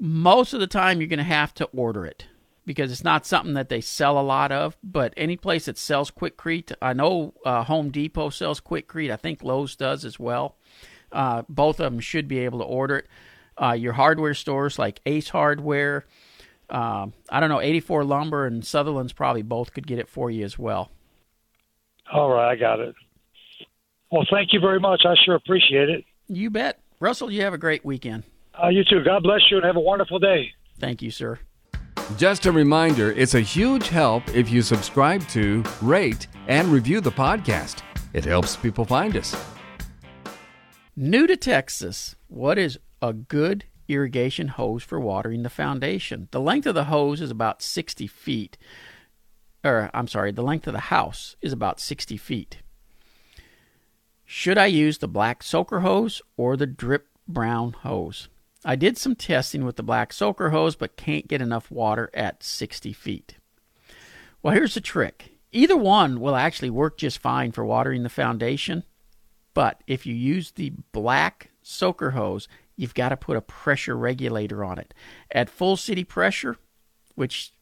most 0.00 0.54
of 0.54 0.60
the 0.60 0.66
time 0.66 1.00
you're 1.00 1.08
going 1.08 1.18
to 1.18 1.24
have 1.24 1.52
to 1.54 1.66
order 1.66 2.06
it 2.06 2.26
because 2.64 2.90
it's 2.90 3.04
not 3.04 3.26
something 3.26 3.54
that 3.54 3.68
they 3.68 3.80
sell 3.80 4.18
a 4.18 4.22
lot 4.22 4.50
of. 4.50 4.76
But 4.82 5.12
any 5.16 5.36
place 5.36 5.66
that 5.66 5.76
sells 5.76 6.10
Quikrete, 6.10 6.72
I 6.80 6.94
know 6.94 7.34
uh, 7.44 7.64
Home 7.64 7.90
Depot 7.90 8.30
sells 8.30 8.60
Quikrete. 8.60 9.12
I 9.12 9.16
think 9.16 9.42
Lowe's 9.42 9.76
does 9.76 10.04
as 10.04 10.18
well. 10.18 10.56
Uh, 11.12 11.42
both 11.48 11.80
of 11.80 11.92
them 11.92 12.00
should 12.00 12.28
be 12.28 12.38
able 12.38 12.60
to 12.60 12.64
order 12.64 12.98
it. 12.98 13.08
Uh, 13.60 13.72
your 13.72 13.92
hardware 13.92 14.32
stores 14.32 14.78
like 14.78 15.00
Ace 15.04 15.28
Hardware, 15.28 16.06
uh, 16.70 17.08
I 17.28 17.40
don't 17.40 17.50
know, 17.50 17.60
84 17.60 18.04
Lumber 18.04 18.46
and 18.46 18.64
Sutherland's 18.64 19.12
probably 19.12 19.42
both 19.42 19.74
could 19.74 19.86
get 19.86 19.98
it 19.98 20.08
for 20.08 20.30
you 20.30 20.44
as 20.44 20.58
well. 20.58 20.90
All 22.10 22.30
right, 22.30 22.52
I 22.52 22.56
got 22.56 22.80
it. 22.80 22.94
Well, 24.10 24.24
thank 24.30 24.52
you 24.52 24.60
very 24.60 24.80
much. 24.80 25.02
I 25.04 25.14
sure 25.24 25.34
appreciate 25.34 25.90
it. 25.90 26.04
You 26.32 26.48
bet. 26.48 26.78
Russell, 27.00 27.28
you 27.28 27.42
have 27.42 27.54
a 27.54 27.58
great 27.58 27.84
weekend. 27.84 28.22
Uh, 28.62 28.68
you 28.68 28.84
too. 28.84 29.02
God 29.02 29.24
bless 29.24 29.40
you 29.50 29.56
and 29.56 29.66
have 29.66 29.74
a 29.74 29.80
wonderful 29.80 30.20
day. 30.20 30.52
Thank 30.78 31.02
you, 31.02 31.10
sir. 31.10 31.40
Just 32.16 32.46
a 32.46 32.52
reminder 32.52 33.10
it's 33.12 33.34
a 33.34 33.40
huge 33.40 33.88
help 33.88 34.28
if 34.28 34.48
you 34.48 34.62
subscribe 34.62 35.26
to, 35.28 35.64
rate, 35.82 36.28
and 36.46 36.68
review 36.68 37.00
the 37.00 37.10
podcast. 37.10 37.82
It 38.12 38.24
helps 38.24 38.54
people 38.56 38.84
find 38.84 39.16
us. 39.16 39.34
New 40.94 41.26
to 41.26 41.36
Texas, 41.36 42.14
what 42.28 42.58
is 42.58 42.78
a 43.02 43.12
good 43.12 43.64
irrigation 43.88 44.48
hose 44.48 44.84
for 44.84 45.00
watering 45.00 45.42
the 45.42 45.50
foundation? 45.50 46.28
The 46.30 46.40
length 46.40 46.66
of 46.68 46.76
the 46.76 46.84
hose 46.84 47.20
is 47.20 47.32
about 47.32 47.60
60 47.60 48.06
feet. 48.06 48.56
Or, 49.64 49.90
I'm 49.92 50.06
sorry, 50.06 50.30
the 50.30 50.42
length 50.42 50.68
of 50.68 50.74
the 50.74 50.80
house 50.80 51.34
is 51.40 51.52
about 51.52 51.80
60 51.80 52.16
feet. 52.16 52.58
Should 54.32 54.58
I 54.58 54.66
use 54.66 54.98
the 54.98 55.08
black 55.08 55.42
soaker 55.42 55.80
hose 55.80 56.22
or 56.36 56.56
the 56.56 56.64
drip 56.64 57.08
brown 57.26 57.72
hose? 57.72 58.28
I 58.64 58.76
did 58.76 58.96
some 58.96 59.16
testing 59.16 59.64
with 59.64 59.74
the 59.74 59.82
black 59.82 60.12
soaker 60.12 60.50
hose, 60.50 60.76
but 60.76 60.96
can't 60.96 61.26
get 61.26 61.42
enough 61.42 61.68
water 61.68 62.10
at 62.14 62.44
60 62.44 62.92
feet. 62.92 63.38
Well, 64.40 64.54
here's 64.54 64.74
the 64.74 64.80
trick 64.80 65.32
either 65.50 65.76
one 65.76 66.20
will 66.20 66.36
actually 66.36 66.70
work 66.70 66.96
just 66.96 67.18
fine 67.18 67.50
for 67.50 67.64
watering 67.64 68.04
the 68.04 68.08
foundation, 68.08 68.84
but 69.52 69.82
if 69.88 70.06
you 70.06 70.14
use 70.14 70.52
the 70.52 70.74
black 70.92 71.50
soaker 71.60 72.12
hose, 72.12 72.46
you've 72.76 72.94
got 72.94 73.08
to 73.08 73.16
put 73.16 73.36
a 73.36 73.40
pressure 73.40 73.96
regulator 73.96 74.62
on 74.62 74.78
it. 74.78 74.94
At 75.32 75.50
full 75.50 75.76
city 75.76 76.04
pressure, 76.04 76.56
which 77.16 77.52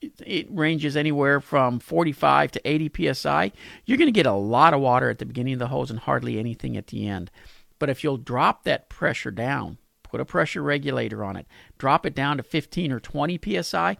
it 0.00 0.46
ranges 0.50 0.96
anywhere 0.96 1.40
from 1.40 1.80
45 1.80 2.52
to 2.52 2.68
80 2.68 3.14
psi, 3.14 3.52
you're 3.84 3.98
going 3.98 4.08
to 4.08 4.12
get 4.12 4.26
a 4.26 4.32
lot 4.32 4.74
of 4.74 4.80
water 4.80 5.10
at 5.10 5.18
the 5.18 5.26
beginning 5.26 5.54
of 5.54 5.58
the 5.58 5.68
hose 5.68 5.90
and 5.90 6.00
hardly 6.00 6.38
anything 6.38 6.76
at 6.76 6.88
the 6.88 7.06
end. 7.06 7.30
But 7.78 7.90
if 7.90 8.02
you'll 8.02 8.16
drop 8.16 8.64
that 8.64 8.88
pressure 8.88 9.30
down, 9.30 9.78
put 10.02 10.20
a 10.20 10.24
pressure 10.24 10.62
regulator 10.62 11.24
on 11.24 11.36
it, 11.36 11.46
drop 11.78 12.06
it 12.06 12.14
down 12.14 12.36
to 12.36 12.42
15 12.42 12.92
or 12.92 13.00
20 13.00 13.62
psi, 13.62 13.96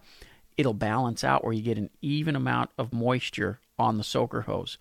it'll 0.57 0.73
balance 0.73 1.23
out 1.23 1.43
where 1.43 1.53
you 1.53 1.61
get 1.61 1.77
an 1.77 1.89
even 2.01 2.35
amount 2.35 2.71
of 2.77 2.93
moisture 2.93 3.59
on 3.77 3.97
the 3.97 4.03
soaker 4.03 4.41
hose. 4.41 4.77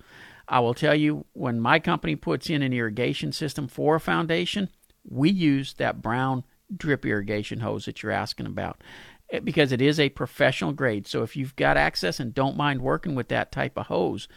I 0.48 0.60
will 0.60 0.74
tell 0.74 0.94
you, 0.94 1.26
when 1.34 1.60
my 1.60 1.78
company 1.78 2.16
puts 2.16 2.48
in 2.48 2.62
an 2.62 2.72
irrigation 2.72 3.32
system 3.32 3.68
for 3.68 3.96
a 3.96 4.00
foundation, 4.00 4.70
we 5.08 5.30
use 5.30 5.74
that 5.74 6.02
brown 6.02 6.44
drip 6.74 7.04
irrigation 7.06 7.60
hose 7.60 7.84
that 7.84 8.02
you're 8.02 8.12
asking 8.12 8.46
about 8.46 8.82
because 9.44 9.72
it 9.72 9.82
is 9.82 10.00
a 10.00 10.08
professional 10.08 10.72
grade. 10.72 11.06
So 11.06 11.22
if 11.22 11.36
you've 11.36 11.56
got 11.56 11.76
access 11.76 12.20
and 12.20 12.34
don't 12.34 12.56
mind 12.56 12.80
working 12.80 13.14
with 13.14 13.28
that 13.28 13.52
type 13.52 13.76
of 13.76 13.86
hose, 13.86 14.28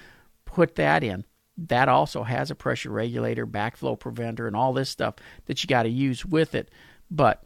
put 0.46 0.76
that 0.76 1.04
in. 1.04 1.26
That 1.58 1.90
also 1.90 2.24
has 2.24 2.50
a 2.50 2.56
pressure 2.56 2.90
regulator, 2.90 3.46
backflow 3.46 4.00
preventer, 4.00 4.48
and 4.48 4.56
all 4.56 4.74
this 4.74 4.90
stuff 4.90 5.16
that 5.46 5.64
you 5.64 5.68
got 5.68 5.84
to 5.84 5.90
use 5.90 6.26
with 6.26 6.56
it, 6.56 6.72
but 7.10 7.44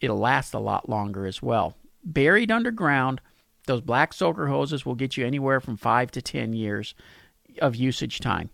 it'll 0.00 0.18
last 0.18 0.54
a 0.54 0.58
lot 0.58 0.88
longer 0.88 1.26
as 1.26 1.42
well. 1.42 1.76
Buried 2.04 2.50
underground, 2.50 3.20
those 3.66 3.80
black 3.80 4.12
soaker 4.12 4.48
hoses 4.48 4.84
will 4.84 4.94
get 4.94 5.16
you 5.16 5.24
anywhere 5.24 5.60
from 5.60 5.76
five 5.76 6.10
to 6.12 6.22
ten 6.22 6.52
years 6.52 6.94
of 7.60 7.76
usage 7.76 8.20
time. 8.20 8.50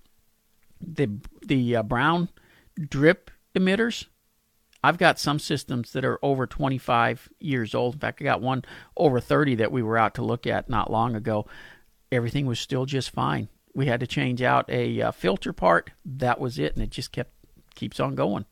The 0.81 1.11
the 1.47 1.77
uh, 1.77 1.83
brown 1.83 2.29
drip 2.79 3.31
emitters, 3.57 4.07
I've 4.83 4.99
got 4.99 5.19
some 5.19 5.39
systems 5.39 5.93
that 5.93 6.05
are 6.05 6.19
over 6.23 6.47
25 6.47 7.29
years 7.41 7.75
old. 7.75 7.95
In 7.95 8.01
fact, 8.01 8.23
I 8.23 8.25
got 8.25 8.41
one 8.41 8.65
over 8.97 9.21
30 9.21 9.57
that 9.57 9.73
we 9.73 9.83
were 9.83 9.99
out 9.99 10.15
to 10.15 10.23
look 10.23 10.47
at 10.47 10.69
not 10.69 10.91
long 10.91 11.17
ago. 11.17 11.47
Everything 12.13 12.47
was 12.47 12.61
still 12.61 12.87
just 12.87 13.11
fine. 13.11 13.49
We 13.75 13.87
had 13.87 14.01
to 14.01 14.07
change 14.07 14.41
out 14.41 14.71
a 14.71 15.03
uh, 15.03 15.11
filter 15.11 15.53
part. 15.53 15.91
That 16.05 16.41
was 16.41 16.59
it, 16.59 16.75
and 16.75 16.83
it 16.83 16.91
just 16.91 17.13
kept 17.13 17.33
keeps 17.75 18.01
on 18.01 18.15
going. 18.15 18.45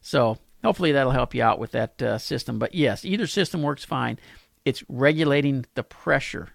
So 0.00 0.38
hopefully 0.62 0.92
that'll 0.92 1.12
help 1.12 1.34
you 1.34 1.42
out 1.42 1.58
with 1.58 1.72
that 1.72 2.00
uh, 2.00 2.18
system. 2.18 2.58
But 2.58 2.74
yes, 2.74 3.04
either 3.04 3.26
system 3.26 3.62
works 3.62 3.84
fine. 3.84 4.18
It's 4.64 4.84
regulating 4.88 5.66
the 5.74 5.82
pressure 5.82 6.50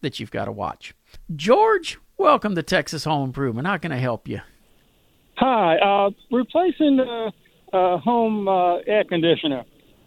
that 0.00 0.20
you've 0.20 0.30
got 0.30 0.46
to 0.46 0.52
watch. 0.52 0.94
George, 1.34 1.98
welcome 2.16 2.54
to 2.54 2.62
Texas 2.62 3.04
Home 3.04 3.24
Improvement. 3.24 3.66
How 3.66 3.78
can 3.78 3.92
I 3.92 3.96
help 3.96 4.28
you? 4.28 4.40
Hi, 5.36 5.76
uh, 5.78 6.10
replacing 6.30 6.96
the 6.96 7.32
uh, 7.74 7.98
home 7.98 8.48
uh, 8.48 8.76
air 8.86 9.04
conditioner. 9.04 9.64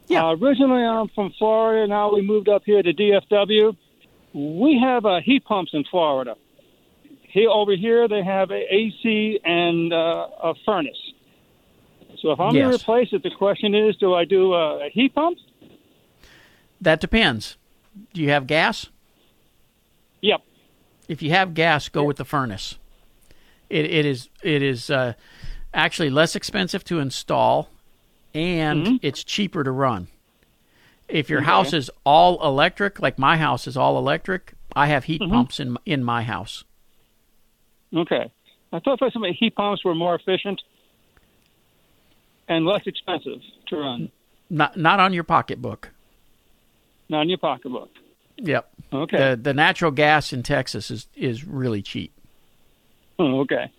Yeah. 0.07 0.25
Uh, 0.25 0.36
originally, 0.36 0.83
I'm 0.83 1.09
from 1.09 1.33
Florida. 1.38 1.88
Now 1.88 2.13
we 2.13 2.21
moved 2.21 2.47
up 2.47 2.63
here 2.65 2.81
to 2.81 2.93
DFW. 2.93 3.75
We 4.33 4.79
have 4.81 5.05
uh, 5.05 5.19
heat 5.21 5.43
pumps 5.43 5.71
in 5.74 5.83
Florida. 5.83 6.36
Here, 7.24 7.50
over 7.50 7.75
here, 7.75 8.07
they 8.07 8.24
have 8.24 8.51
a 8.51 8.74
AC 8.74 9.39
and 9.43 9.91
uh, 9.91 10.27
a 10.43 10.53
furnace. 10.65 10.97
So 12.21 12.31
if 12.31 12.39
I'm 12.39 12.53
going 12.53 12.69
to 12.69 12.75
replace 12.75 13.09
it, 13.12 13.21
the 13.21 13.31
question 13.31 13.75
is, 13.75 13.95
do 13.97 14.13
I 14.13 14.25
do 14.25 14.53
a, 14.53 14.88
a 14.88 14.89
heat 14.89 15.13
pump? 15.13 15.38
That 16.79 17.00
depends. 17.00 17.57
Do 18.13 18.21
you 18.21 18.29
have 18.29 18.47
gas? 18.47 18.88
Yep. 20.21 20.41
If 21.07 21.21
you 21.21 21.31
have 21.31 21.53
gas, 21.53 21.89
go 21.89 22.03
with 22.03 22.17
the 22.17 22.25
furnace. 22.25 22.77
It, 23.69 23.86
it 23.86 24.05
is 24.05 24.29
it 24.41 24.63
is 24.63 24.89
uh, 24.89 25.13
actually 25.77 26.10
less 26.10 26.36
expensive 26.36 26.84
to 26.86 27.00
install, 27.00 27.69
and 28.34 28.86
mm-hmm. 28.86 28.96
it's 29.01 29.24
cheaper 29.24 29.63
to 29.63 29.72
run. 29.72 30.07
If 31.07 31.29
your 31.29 31.41
house 31.41 31.72
is 31.72 31.89
all 32.05 32.46
electric, 32.46 33.00
like 33.00 33.17
my 33.17 33.38
house 33.38 33.65
is 33.65 33.77
all 33.77 33.98
electric, 33.98 34.53
I 34.75 34.88
have 34.88 35.05
heat 35.05 35.22
mm-hmm. 35.22 35.31
pumps 35.31 35.60
in 35.62 35.77
in 35.86 36.03
my 36.03 36.24
house. 36.24 36.65
Okay. 37.96 38.29
I 38.74 38.79
thought 38.79 39.00
for 39.00 39.10
some 39.12 39.24
heat 39.24 39.55
pumps 39.55 39.86
were 39.86 39.96
more 39.96 40.15
efficient 40.15 40.62
and 42.50 42.65
less 42.65 42.86
expensive 42.86 43.39
to 43.67 43.77
run. 43.77 44.12
Not 44.50 44.75
not 44.75 45.00
on 45.00 45.13
your 45.13 45.24
pocketbook. 45.24 45.91
Not 47.07 47.22
in 47.22 47.29
your 47.29 47.38
pocketbook. 47.38 47.89
Yep. 48.38 48.69
Okay. 48.91 49.17
The 49.17 49.36
the 49.38 49.53
natural 49.53 49.91
gas 49.91 50.34
in 50.34 50.43
Texas 50.43 50.91
is 50.91 51.07
is 51.15 51.46
really 51.46 51.81
cheap. 51.81 52.12
Oh, 53.19 53.39
okay. 53.41 53.72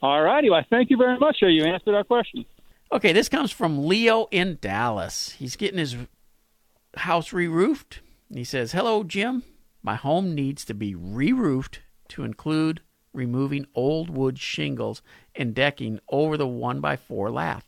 All 0.00 0.22
righty. 0.22 0.50
Well, 0.50 0.64
thank 0.70 0.90
you 0.90 0.96
very 0.96 1.18
much. 1.18 1.38
You 1.40 1.64
answered 1.64 1.94
our 1.94 2.04
question. 2.04 2.44
Okay, 2.92 3.12
this 3.12 3.28
comes 3.28 3.50
from 3.50 3.86
Leo 3.86 4.28
in 4.30 4.58
Dallas. 4.60 5.32
He's 5.38 5.56
getting 5.56 5.78
his 5.78 5.96
house 6.96 7.32
re 7.32 7.48
roofed. 7.48 8.00
He 8.32 8.44
says, 8.44 8.72
Hello, 8.72 9.02
Jim. 9.02 9.42
My 9.82 9.96
home 9.96 10.34
needs 10.34 10.64
to 10.66 10.74
be 10.74 10.94
re 10.94 11.32
roofed 11.32 11.80
to 12.08 12.22
include 12.22 12.82
removing 13.12 13.66
old 13.74 14.10
wood 14.10 14.38
shingles 14.38 15.02
and 15.34 15.54
decking 15.54 16.00
over 16.08 16.36
the 16.36 16.46
1x4 16.46 17.32
lath. 17.32 17.64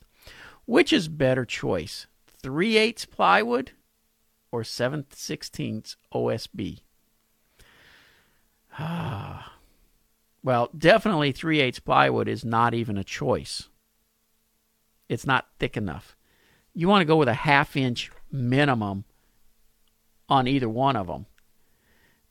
Which 0.66 0.92
is 0.92 1.08
better 1.08 1.44
choice, 1.44 2.06
3 2.42 2.76
8 2.76 3.06
plywood 3.10 3.72
or 4.50 4.64
7 4.64 5.06
16 5.10 5.82
OSB? 6.12 6.80
Ah, 8.76 9.43
well, 10.44 10.70
definitely 10.76 11.32
3 11.32 11.58
8 11.60 11.84
plywood 11.84 12.28
is 12.28 12.44
not 12.44 12.74
even 12.74 12.96
a 12.96 13.02
choice 13.02 13.68
it's 15.08 15.26
not 15.26 15.48
thick 15.58 15.76
enough. 15.76 16.16
You 16.74 16.88
want 16.88 17.02
to 17.02 17.06
go 17.06 17.16
with 17.16 17.28
a 17.28 17.34
half 17.34 17.76
inch 17.76 18.10
minimum 18.30 19.04
on 20.28 20.48
either 20.48 20.68
one 20.68 20.96
of 20.96 21.06
them. 21.06 21.26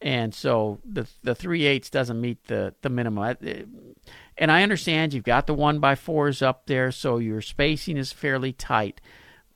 And 0.01 0.36
so 0.36 0.79
the 0.84 1.08
the 1.22 1.34
three 1.34 1.65
eighths 1.65 1.89
doesn't 1.89 2.20
meet 2.20 2.48
the 2.48 2.75
the 2.82 2.89
minimum. 2.89 3.38
Eh, 3.41 3.63
and 4.38 4.51
I 4.51 4.63
understand 4.63 5.13
you've 5.13 5.24
got 5.24 5.48
the 5.48 5.53
one 5.53 5.79
by 5.79 5.96
fours 5.96 6.41
up 6.41 6.65
there, 6.65 6.91
so 6.91 7.20
your 7.20 7.39
spacing 7.39 7.96
is 7.96 8.12
fairly 8.12 8.51
tight. 8.51 9.00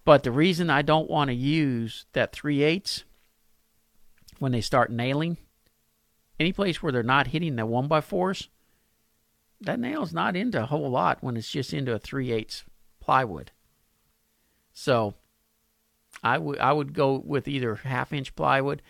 But 0.05 0.23
the 0.23 0.31
reason 0.31 0.69
I 0.69 0.83
don't 0.83 1.09
want 1.09 1.29
to 1.29 1.33
use 1.33 2.05
that 2.13 2.31
three 2.31 2.63
eighths 2.63 3.03
when 4.39 4.53
they 4.53 4.61
start 4.61 4.89
nailing, 4.89 5.35
any 6.39 6.53
place 6.53 6.81
where 6.81 6.91
they're 6.91 7.03
not 7.03 7.27
hitting 7.27 7.55
the 7.55 7.65
one 7.65 7.87
by 7.87 8.01
fours, 8.01 8.49
that 9.61 9.79
nail's 9.79 10.13
not 10.13 10.35
into 10.35 10.61
a 10.61 10.67
whole 10.67 10.89
lot 10.89 11.19
when 11.21 11.35
it's 11.35 11.49
just 11.49 11.73
into 11.73 11.93
a 11.93 11.99
three 11.99 12.31
eighths 12.31 12.63
plywood. 12.99 13.51
So 14.73 15.15
I 16.23 16.37
would 16.37 16.59
I 16.59 16.71
would 16.71 16.93
go 16.93 17.21
with 17.25 17.47
either 17.47 17.75
half 17.75 18.13
inch 18.13 18.35
plywood. 18.35 18.81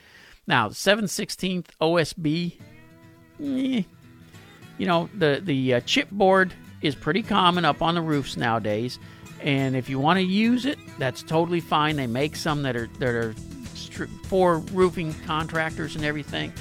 Now 0.45 0.69
seven 0.69 1.07
sixteenth 1.07 1.71
OSB, 1.79 2.59
eh, 3.43 3.83
you 4.77 4.85
know 4.85 5.09
the 5.13 5.41
the 5.43 5.75
uh, 5.75 5.81
chipboard 5.81 6.51
is 6.81 6.95
pretty 6.95 7.23
common 7.23 7.65
up 7.65 7.81
on 7.81 7.95
the 7.95 8.01
roofs 8.01 8.37
nowadays, 8.37 8.99
and 9.41 9.75
if 9.75 9.89
you 9.89 9.99
want 9.99 10.17
to 10.17 10.23
use 10.23 10.65
it, 10.65 10.77
that's 10.99 11.23
totally 11.23 11.61
fine. 11.61 11.95
They 11.95 12.07
make 12.07 12.35
some 12.35 12.63
that 12.63 12.75
are 12.75 12.87
that 12.99 13.09
are 13.09 13.33
for 14.25 14.59
roofing 14.59 15.13
contractors 15.25 15.95
and 15.95 16.05
everything. 16.05 16.53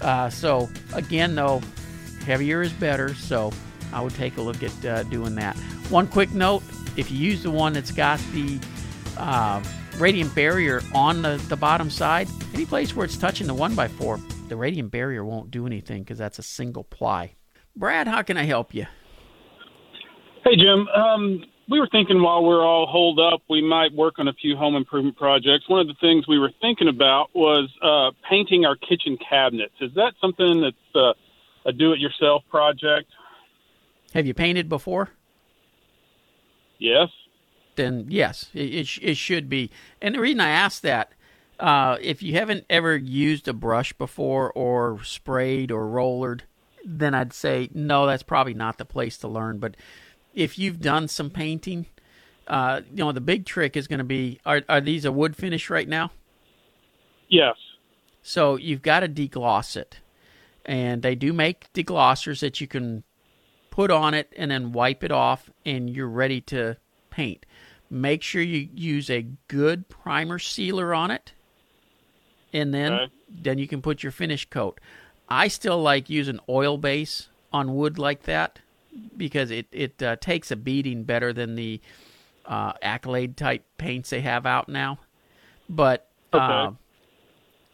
Uh, 0.00 0.30
so 0.30 0.68
again, 0.94 1.34
though, 1.34 1.60
heavier 2.24 2.62
is 2.62 2.72
better. 2.72 3.14
So 3.14 3.52
I 3.92 4.02
would 4.02 4.14
take 4.14 4.36
a 4.36 4.42
look 4.42 4.62
at 4.62 4.84
uh, 4.84 5.02
doing 5.04 5.34
that. 5.36 5.56
One 5.88 6.06
quick 6.06 6.32
note: 6.32 6.62
if 6.96 7.10
you 7.10 7.18
use 7.18 7.42
the 7.42 7.50
one 7.50 7.72
that's 7.72 7.90
got 7.90 8.18
the 8.32 8.58
uh, 9.18 9.62
radiant 9.98 10.34
barrier 10.34 10.82
on 10.94 11.22
the, 11.22 11.36
the 11.48 11.56
bottom 11.56 11.90
side, 11.90 12.28
any 12.52 12.66
place 12.66 12.94
where 12.94 13.04
it's 13.04 13.16
touching 13.16 13.46
the 13.46 13.54
1x4, 13.54 14.48
the 14.48 14.56
radiant 14.56 14.90
barrier 14.90 15.24
won't 15.24 15.50
do 15.50 15.66
anything 15.66 16.02
because 16.02 16.18
that's 16.18 16.38
a 16.38 16.42
single 16.42 16.84
ply. 16.84 17.34
Brad, 17.76 18.06
how 18.06 18.22
can 18.22 18.36
I 18.36 18.44
help 18.44 18.74
you? 18.74 18.86
Hey, 20.44 20.56
Jim. 20.56 20.86
Um, 20.88 21.44
we 21.68 21.80
were 21.80 21.88
thinking 21.90 22.22
while 22.22 22.44
we're 22.44 22.64
all 22.64 22.86
holed 22.86 23.18
up, 23.18 23.42
we 23.48 23.62
might 23.62 23.92
work 23.92 24.18
on 24.18 24.28
a 24.28 24.32
few 24.34 24.56
home 24.56 24.76
improvement 24.76 25.16
projects. 25.16 25.68
One 25.68 25.80
of 25.80 25.86
the 25.86 25.94
things 26.00 26.28
we 26.28 26.38
were 26.38 26.52
thinking 26.60 26.88
about 26.88 27.30
was 27.34 27.70
uh, 27.82 28.10
painting 28.28 28.64
our 28.64 28.76
kitchen 28.76 29.16
cabinets. 29.16 29.74
Is 29.80 29.92
that 29.94 30.14
something 30.20 30.60
that's 30.60 30.94
uh, 30.94 31.12
a 31.64 31.72
do-it-yourself 31.72 32.42
project? 32.50 33.10
Have 34.12 34.26
you 34.26 34.34
painted 34.34 34.68
before? 34.68 35.10
Yes. 36.78 37.08
Then 37.76 38.06
yes, 38.08 38.50
it, 38.54 38.74
it, 38.74 38.98
it 39.02 39.16
should 39.16 39.48
be. 39.48 39.70
And 40.00 40.14
the 40.14 40.20
reason 40.20 40.40
I 40.40 40.50
ask 40.50 40.82
that, 40.82 41.12
uh, 41.58 41.96
if 42.00 42.22
you 42.22 42.34
haven't 42.34 42.64
ever 42.68 42.96
used 42.96 43.48
a 43.48 43.52
brush 43.52 43.92
before 43.92 44.52
or 44.52 45.02
sprayed 45.02 45.72
or 45.72 45.86
rollered, 45.86 46.42
then 46.84 47.14
I'd 47.14 47.32
say 47.32 47.70
no, 47.72 48.06
that's 48.06 48.22
probably 48.22 48.54
not 48.54 48.78
the 48.78 48.84
place 48.84 49.16
to 49.18 49.28
learn. 49.28 49.58
But 49.58 49.76
if 50.34 50.58
you've 50.58 50.80
done 50.80 51.08
some 51.08 51.30
painting, 51.30 51.86
uh, 52.46 52.82
you 52.90 52.96
know 53.04 53.12
the 53.12 53.20
big 53.20 53.46
trick 53.46 53.76
is 53.76 53.86
going 53.86 53.98
to 53.98 54.04
be: 54.04 54.40
are 54.44 54.62
are 54.68 54.80
these 54.80 55.04
a 55.04 55.12
wood 55.12 55.36
finish 55.36 55.70
right 55.70 55.88
now? 55.88 56.10
Yes. 57.28 57.56
So 58.22 58.56
you've 58.56 58.82
got 58.82 59.00
to 59.00 59.08
degloss 59.08 59.76
it, 59.76 60.00
and 60.64 61.02
they 61.02 61.14
do 61.14 61.32
make 61.32 61.72
deglossers 61.72 62.40
that 62.40 62.60
you 62.60 62.66
can 62.66 63.04
put 63.70 63.90
on 63.90 64.14
it 64.14 64.32
and 64.36 64.50
then 64.50 64.72
wipe 64.72 65.02
it 65.04 65.12
off, 65.12 65.50
and 65.64 65.90
you're 65.90 66.08
ready 66.08 66.40
to 66.42 66.76
paint. 67.10 67.46
Make 67.90 68.22
sure 68.22 68.42
you 68.42 68.68
use 68.74 69.10
a 69.10 69.26
good 69.48 69.88
primer 69.88 70.38
sealer 70.38 70.94
on 70.94 71.10
it, 71.10 71.32
and 72.52 72.74
then 72.74 72.92
Okay. 72.92 73.12
then 73.28 73.58
you 73.58 73.68
can 73.68 73.82
put 73.82 74.02
your 74.02 74.12
finish 74.12 74.48
coat. 74.48 74.80
I 75.28 75.48
still 75.48 75.80
like 75.80 76.10
using 76.10 76.40
oil 76.48 76.76
base 76.76 77.28
on 77.52 77.74
wood 77.74 77.98
like 77.98 78.24
that 78.24 78.58
because 79.16 79.50
it 79.50 79.66
it 79.72 80.02
uh, 80.02 80.16
takes 80.16 80.50
a 80.50 80.56
beating 80.56 81.04
better 81.04 81.32
than 81.32 81.54
the 81.54 81.80
uh, 82.46 82.72
accolade 82.82 83.36
type 83.36 83.64
paints 83.78 84.10
they 84.10 84.20
have 84.20 84.46
out 84.46 84.68
now. 84.68 84.98
But 85.68 86.08
uh, 86.32 86.38
Okay. 86.38 86.76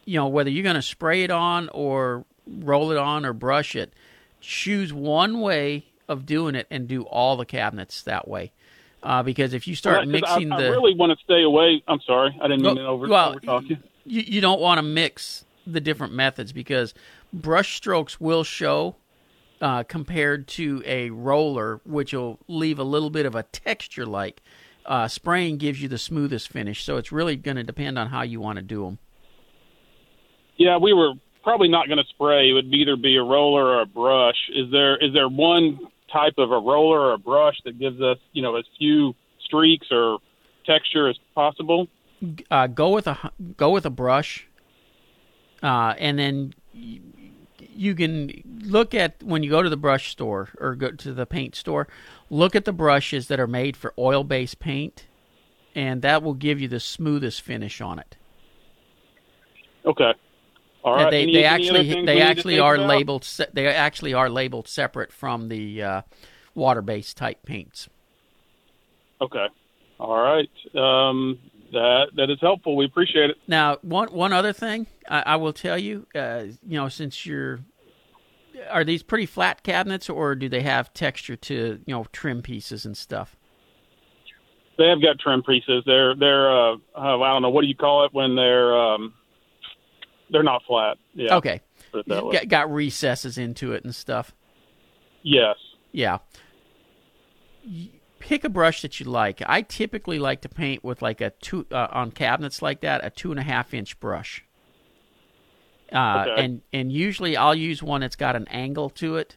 you 0.04 0.16
know 0.16 0.28
whether 0.28 0.50
you're 0.50 0.62
going 0.62 0.76
to 0.76 0.82
spray 0.82 1.22
it 1.22 1.30
on 1.30 1.68
or 1.70 2.24
roll 2.46 2.90
it 2.90 2.98
on 2.98 3.24
or 3.24 3.32
brush 3.32 3.76
it, 3.76 3.92
choose 4.40 4.92
one 4.92 5.40
way 5.40 5.86
of 6.08 6.26
doing 6.26 6.54
it 6.54 6.66
and 6.70 6.88
do 6.88 7.02
all 7.02 7.36
the 7.36 7.46
cabinets 7.46 8.02
that 8.02 8.26
way. 8.26 8.52
Uh, 9.02 9.22
because 9.22 9.54
if 9.54 9.66
you 9.66 9.74
start 9.74 10.00
Well, 10.00 10.06
mixing 10.06 10.50
I, 10.50 10.56
the 10.58 10.64
I 10.64 10.68
really 10.68 10.94
want 10.94 11.16
to 11.16 11.24
stay 11.24 11.42
away. 11.42 11.82
I'm 11.88 12.00
sorry, 12.06 12.36
I 12.40 12.48
didn't 12.48 12.62
mean 12.62 12.76
well, 12.76 12.84
to 12.84 12.86
over, 12.86 13.08
well, 13.08 13.62
you, 13.64 13.78
you 14.04 14.40
don't 14.40 14.60
want 14.60 14.78
to 14.78 14.82
mix 14.82 15.44
the 15.66 15.80
different 15.80 16.12
methods 16.12 16.52
because 16.52 16.92
brush 17.32 17.76
strokes 17.76 18.20
will 18.20 18.44
show 18.44 18.96
uh, 19.60 19.82
compared 19.84 20.48
to 20.48 20.82
a 20.86 21.10
roller, 21.10 21.80
which 21.84 22.12
will 22.12 22.38
leave 22.48 22.78
a 22.78 22.84
little 22.84 23.10
bit 23.10 23.26
of 23.26 23.34
a 23.34 23.42
texture 23.44 24.06
like. 24.06 24.42
Uh, 24.86 25.06
spraying 25.06 25.58
gives 25.58 25.80
you 25.82 25.88
the 25.88 25.98
smoothest 25.98 26.48
finish, 26.48 26.82
so 26.82 26.96
it's 26.96 27.12
really 27.12 27.36
going 27.36 27.56
to 27.56 27.62
depend 27.62 27.98
on 27.98 28.08
how 28.08 28.22
you 28.22 28.40
want 28.40 28.56
to 28.56 28.62
do 28.62 28.84
them. 28.84 28.98
Yeah, 30.56 30.78
we 30.78 30.92
were 30.92 31.12
probably 31.44 31.68
not 31.68 31.86
going 31.86 31.98
to 31.98 32.08
spray. 32.08 32.50
It 32.50 32.52
would 32.54 32.72
either 32.74 32.96
be 32.96 33.16
a 33.16 33.22
roller 33.22 33.64
or 33.64 33.82
a 33.82 33.86
brush. 33.86 34.36
Is 34.54 34.70
there 34.72 34.96
is 34.96 35.12
there 35.12 35.28
one 35.28 35.78
type 36.12 36.34
of 36.38 36.50
a 36.50 36.58
roller 36.58 37.00
or 37.00 37.12
a 37.12 37.18
brush 37.18 37.56
that 37.64 37.78
gives 37.78 38.00
us 38.00 38.18
you 38.32 38.42
know 38.42 38.56
as 38.56 38.64
few 38.78 39.14
streaks 39.44 39.86
or 39.90 40.18
texture 40.66 41.08
as 41.08 41.16
possible? 41.34 41.88
uh, 42.50 42.66
go 42.66 42.90
with 42.90 43.06
a 43.06 43.32
go 43.56 43.70
with 43.70 43.86
a 43.86 43.90
brush, 43.90 44.48
uh, 45.62 45.94
and 45.98 46.18
then 46.18 46.54
you, 47.80 47.94
can 47.94 48.42
look 48.62 48.94
at 48.94 49.22
when 49.22 49.42
you 49.42 49.50
go 49.50 49.62
to 49.62 49.70
the 49.70 49.76
brush 49.76 50.10
store 50.10 50.50
or 50.58 50.74
go 50.74 50.90
to 50.90 51.12
the 51.14 51.24
paint 51.24 51.54
store. 51.56 51.88
Look 52.28 52.54
at 52.54 52.64
the 52.66 52.72
brushes 52.72 53.28
that 53.28 53.40
are 53.40 53.46
made 53.46 53.76
for 53.76 53.94
oil 53.98 54.22
based 54.22 54.58
paint, 54.60 55.06
and 55.74 56.02
that 56.02 56.22
will 56.22 56.34
give 56.34 56.60
you 56.60 56.68
the 56.68 56.80
smoothest 56.80 57.40
finish 57.40 57.80
on 57.80 57.98
it. 57.98 58.16
Okay. 59.86 60.12
All 60.84 60.98
And 60.98 61.12
they 61.12 61.22
Any- 61.22 61.32
they 61.32 61.44
any 61.44 61.46
actually 61.46 62.04
they 62.04 62.20
actually 62.20 62.58
are 62.58 62.74
about? 62.74 62.88
labeled 62.88 63.28
they 63.52 63.66
actually 63.66 64.14
are 64.14 64.28
labeled 64.28 64.68
separate 64.68 65.12
from 65.12 65.48
the 65.48 65.82
uh, 65.82 66.02
water 66.54 66.82
based 66.82 67.16
type 67.16 67.44
paints. 67.44 67.88
Okay. 69.20 69.46
All 69.98 70.16
right. 70.18 70.48
Um, 70.74 71.38
that 71.72 72.08
that 72.16 72.30
is 72.30 72.38
helpful. 72.40 72.76
We 72.76 72.84
appreciate 72.86 73.30
it. 73.30 73.36
Now, 73.46 73.78
one 73.82 74.08
one 74.08 74.32
other 74.32 74.52
thing 74.52 74.86
I, 75.08 75.22
I 75.26 75.36
will 75.36 75.52
tell 75.52 75.78
you, 75.78 76.06
uh, 76.14 76.44
you 76.66 76.78
know, 76.78 76.88
since 76.88 77.26
you're, 77.26 77.60
are 78.68 78.84
these 78.84 79.02
pretty 79.02 79.26
flat 79.26 79.62
cabinets, 79.62 80.08
or 80.10 80.34
do 80.34 80.48
they 80.48 80.62
have 80.62 80.92
texture 80.92 81.36
to 81.36 81.80
you 81.86 81.94
know 81.94 82.06
trim 82.12 82.42
pieces 82.42 82.84
and 82.84 82.96
stuff? 82.96 83.36
They 84.78 84.88
have 84.88 85.02
got 85.02 85.18
trim 85.18 85.42
pieces. 85.42 85.82
They're 85.86 86.14
they're 86.14 86.50
uh, 86.50 86.76
uh, 86.96 87.20
I 87.20 87.32
don't 87.32 87.42
know 87.42 87.50
what 87.50 87.62
do 87.62 87.68
you 87.68 87.76
call 87.76 88.04
it 88.04 88.12
when 88.14 88.34
they're 88.36 88.76
um, 88.78 89.14
they're 90.30 90.42
not 90.42 90.62
flat. 90.66 90.96
Yeah. 91.14 91.36
Okay, 91.36 91.60
Put 91.92 92.00
it 92.00 92.08
that 92.08 92.24
way. 92.26 92.32
got, 92.32 92.48
got 92.48 92.72
recesses 92.72 93.36
into 93.38 93.72
it 93.72 93.84
and 93.84 93.94
stuff. 93.94 94.34
Yes. 95.22 95.56
Yeah. 95.92 96.18
Pick 98.20 98.44
a 98.44 98.48
brush 98.48 98.82
that 98.82 99.00
you 99.00 99.06
like. 99.06 99.42
I 99.46 99.62
typically 99.62 100.18
like 100.18 100.42
to 100.42 100.48
paint 100.48 100.84
with 100.84 101.02
like 101.02 101.20
a 101.20 101.30
two 101.30 101.66
uh, 101.72 101.88
on 101.90 102.10
cabinets 102.10 102.62
like 102.62 102.80
that, 102.82 103.04
a 103.04 103.10
two 103.10 103.30
and 103.30 103.40
a 103.40 103.42
half 103.42 103.74
inch 103.74 103.98
brush. 104.00 104.44
Uh, 105.92 106.24
Okay. 106.28 106.44
And 106.44 106.62
and 106.72 106.92
usually 106.92 107.36
I'll 107.36 107.54
use 107.54 107.82
one 107.82 108.00
that's 108.02 108.16
got 108.16 108.36
an 108.36 108.46
angle 108.48 108.90
to 108.90 109.16
it, 109.16 109.36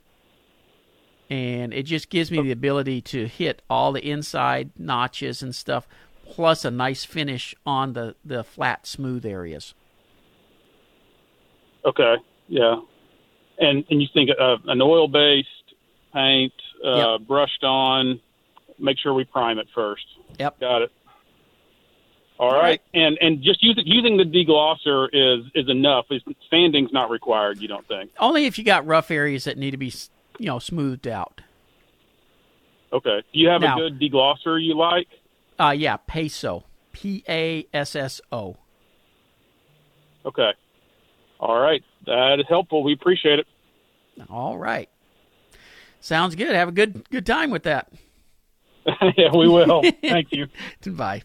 and 1.29 1.73
it 1.73 1.83
just 1.83 2.09
gives 2.09 2.29
me 2.31 2.41
the 2.41 2.51
ability 2.51 3.01
to 3.01 3.27
hit 3.27 3.61
all 3.69 3.91
the 3.91 4.07
inside 4.07 4.71
notches 4.77 5.41
and 5.41 5.55
stuff, 5.55 5.87
plus 6.25 6.63
a 6.65 6.71
nice 6.71 7.03
finish 7.05 7.55
on 7.65 7.93
the 7.93 8.15
the 8.23 8.43
flat 8.43 8.85
smooth 8.85 9.25
areas. 9.25 9.73
Okay. 11.85 12.15
Yeah. 12.47 12.81
And 13.59 13.83
and 13.89 14.01
you 14.01 14.07
think 14.13 14.29
uh, 14.39 14.57
an 14.65 14.81
oil 14.81 15.07
based 15.07 15.47
paint 16.13 16.53
uh, 16.83 17.17
brushed 17.17 17.63
on. 17.63 18.19
Make 18.79 18.97
sure 18.97 19.13
we 19.13 19.23
prime 19.23 19.59
it 19.59 19.67
first. 19.73 20.05
Yep. 20.39 20.59
Got 20.59 20.81
it. 20.83 20.91
All 22.39 22.51
right. 22.51 22.81
And 22.93 23.17
and 23.21 23.41
just 23.43 23.63
using 23.63 23.83
using 23.85 24.17
the 24.17 24.23
deglosser 24.23 25.07
is 25.13 25.45
is 25.55 25.69
enough. 25.69 26.05
Is 26.09 26.21
sanding's 26.49 26.91
not 26.91 27.09
required. 27.09 27.59
You 27.59 27.67
don't 27.67 27.87
think? 27.87 28.11
Only 28.19 28.45
if 28.45 28.57
you 28.57 28.63
got 28.63 28.85
rough 28.85 29.11
areas 29.11 29.43
that 29.45 29.57
need 29.57 29.71
to 29.71 29.77
be 29.77 29.93
you 30.39 30.47
know 30.47 30.59
smoothed 30.59 31.07
out. 31.07 31.41
Okay. 32.91 33.21
Do 33.33 33.39
you 33.39 33.49
have 33.49 33.61
Now- 33.61 33.75
a 33.77 33.89
good 33.89 33.99
deglosser 33.99 34.61
you 34.63 34.75
like? 34.75 35.07
Uh 35.59 35.73
yeah, 35.77 35.97
peso. 36.07 36.65
P 36.91 37.23
A 37.29 37.65
S 37.73 37.95
S 37.95 38.19
O. 38.31 38.57
Okay. 40.25 40.51
All 41.39 41.59
right. 41.59 41.83
That 42.05 42.39
is 42.39 42.45
helpful. 42.49 42.83
We 42.83 42.93
appreciate 42.93 43.39
it. 43.39 43.47
All 44.29 44.57
right. 44.57 44.89
Sounds 45.99 46.35
good. 46.35 46.53
Have 46.55 46.69
a 46.69 46.71
good 46.73 47.07
good 47.09 47.25
time 47.25 47.51
with 47.51 47.63
that. 47.63 47.91
yeah, 49.17 49.31
we 49.35 49.47
will. 49.47 49.81
Thank 50.01 50.31
you. 50.31 50.47
Bye. 50.85 51.23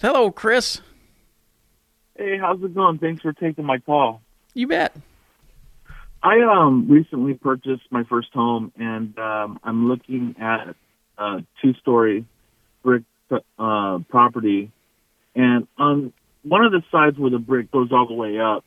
Hello, 0.00 0.30
Chris. 0.30 0.82
Hey, 2.16 2.36
how's 2.38 2.62
it 2.62 2.74
going? 2.74 2.98
Thanks 2.98 3.22
for 3.22 3.32
taking 3.32 3.64
my 3.64 3.78
call. 3.78 4.20
You 4.52 4.66
bet. 4.66 4.94
I 6.22 6.40
um 6.40 6.88
recently 6.90 7.34
purchased 7.34 7.84
my 7.90 8.04
first 8.04 8.28
home, 8.32 8.72
and 8.76 9.18
um, 9.18 9.58
I'm 9.62 9.88
looking 9.88 10.34
at 10.40 10.74
a 11.18 11.44
two-story 11.62 12.26
brick 12.82 13.04
uh, 13.58 13.98
property. 14.08 14.70
And 15.34 15.66
on 15.78 16.12
one 16.42 16.64
of 16.64 16.72
the 16.72 16.82
sides 16.90 17.18
where 17.18 17.30
the 17.30 17.38
brick 17.38 17.70
goes 17.70 17.90
all 17.92 18.06
the 18.06 18.14
way 18.14 18.38
up, 18.38 18.64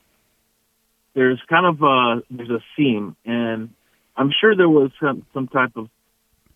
there's 1.14 1.40
kind 1.48 1.66
of 1.66 1.82
a 1.82 2.22
there's 2.30 2.50
a 2.50 2.60
seam, 2.76 3.16
and 3.24 3.70
I'm 4.16 4.30
sure 4.40 4.56
there 4.56 4.68
was 4.68 4.90
some 5.00 5.26
some 5.32 5.46
type 5.48 5.76
of 5.76 5.88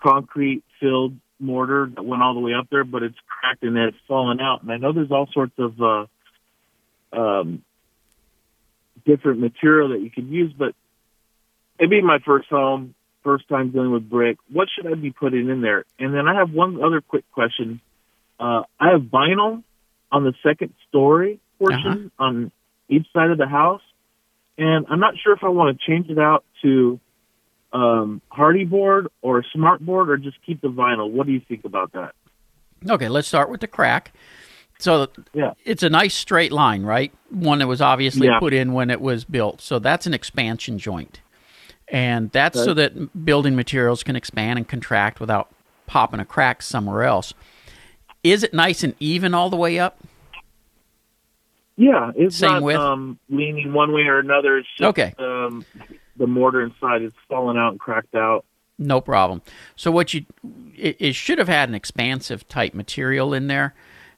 concrete 0.03 0.63
filled 0.81 1.17
mortar 1.39 1.91
that 1.95 2.05
went 2.05 2.23
all 2.23 2.35
the 2.35 2.41
way 2.41 2.53
up 2.55 2.69
there, 2.71 2.85
but 2.85 3.03
it's 3.03 3.17
cracked 3.27 3.63
and 3.63 3.77
it's 3.77 3.97
fallen 4.07 4.41
out. 4.41 4.63
And 4.63 4.73
I 4.73 4.77
know 4.77 4.93
there's 4.93 5.11
all 5.11 5.29
sorts 5.33 5.55
of 5.59 5.81
uh, 5.81 6.07
um, 7.13 7.63
different 9.05 9.41
material 9.41 9.91
that 9.91 10.01
you 10.01 10.11
could 10.11 10.29
use, 10.29 10.53
but 10.57 10.75
it'd 11.79 11.91
be 11.91 12.03
my 12.03 12.19
first 12.25 12.49
home, 12.49 12.95
first 13.23 13.49
time 13.49 13.71
dealing 13.71 13.93
with 13.93 14.09
brick. 14.09 14.39
What 14.53 14.69
should 14.75 14.91
I 14.91 14.95
be 14.95 15.11
putting 15.11 15.49
in 15.49 15.61
there? 15.61 15.85
And 15.99 16.15
then 16.15 16.29
I 16.29 16.35
have 16.39 16.53
one 16.53 16.83
other 16.83 17.01
quick 17.01 17.25
question. 17.33 17.81
Uh, 18.39 18.63
I 18.79 18.91
have 18.93 19.03
vinyl 19.03 19.63
on 20.11 20.25
the 20.25 20.35
second 20.43 20.73
story 20.89 21.41
portion 21.59 22.11
on 22.19 22.53
each 22.89 23.07
side 23.13 23.31
of 23.31 23.39
the 23.39 23.47
house, 23.47 23.83
and 24.59 24.87
I'm 24.89 25.01
not 25.01 25.15
sure 25.23 25.33
if 25.33 25.43
I 25.43 25.49
want 25.49 25.79
to 25.79 25.87
change 25.87 26.11
it 26.11 26.19
out 26.19 26.45
to 26.63 27.01
um, 27.75 28.23
Hardie 28.33 28.69
board 28.69 29.09
or 29.21 29.43
smart 29.53 29.85
board 29.85 30.09
or 30.09 30.17
just 30.17 30.37
keep 30.47 30.61
the 30.63 30.69
vinyl. 30.69 31.11
What 31.11 31.27
do 31.27 31.33
you 31.33 31.41
think 31.47 31.65
about 31.65 31.93
that? 31.93 32.15
Okay, 32.89 33.09
let's 33.09 33.29
start 33.29 33.51
with 33.51 33.61
the 33.61 33.67
crack. 33.67 34.13
So 34.79 35.09
Yeah. 35.33 35.53
it's 35.65 35.83
a 35.83 35.91
nice 35.91 36.15
straight 36.15 36.53
line, 36.53 36.83
right? 36.85 37.13
One 37.31 37.59
that 37.59 37.67
was 37.67 37.81
obviously 37.81 38.29
Yeah. 38.29 38.39
put 38.39 38.53
in 38.55 38.73
when 38.73 38.91
it 38.91 39.01
was 39.01 39.25
built. 39.25 39.61
So 39.61 39.79
that's 39.79 40.07
an 40.07 40.15
expansion 40.15 40.79
joint. 40.79 41.21
And 41.89 42.31
that's 42.33 42.63
so 42.63 42.73
that 42.75 43.25
building 43.25 43.55
materials 43.57 44.03
can 44.03 44.17
expand 44.17 44.59
and 44.59 44.67
contract 44.67 45.21
without 45.21 45.49
popping 45.87 46.21
a 46.21 46.25
crack 46.25 46.63
somewhere 46.63 47.03
else. 47.03 47.35
Is 48.23 48.43
it 48.43 48.55
nice 48.55 48.83
and 48.83 48.95
even 49.01 49.35
all 49.35 49.51
the 49.51 49.57
way 49.57 49.79
up? 49.79 49.99
Yeah, 51.77 52.13
it's 52.15 52.37
Same 52.37 52.51
not 52.53 52.63
width? 52.63 52.79
um, 52.79 53.19
leaning 53.29 53.73
one 53.73 53.93
way 53.93 54.03
or 54.03 54.19
another. 54.21 54.61
Just, 54.61 54.81
Okay. 54.83 55.13
Um, 55.19 55.65
the 56.17 56.27
mortar 56.27 56.63
inside 56.63 57.03
is 57.03 57.13
falling 57.29 57.57
out 57.57 57.71
and 57.71 57.81
cracked 57.81 58.15
out. 58.15 58.45
No 58.79 59.01
problem. 59.01 59.43
So 59.77 59.91
what 59.91 60.15
you 60.15 60.25
it, 60.77 60.97
it 60.99 61.15
should 61.15 61.39
have 61.39 61.49
had 61.49 61.69
an 61.69 61.75
expansive 61.75 62.49
type 62.49 62.75
material 62.75 63.33
in 63.33 63.47
there, 63.47 63.75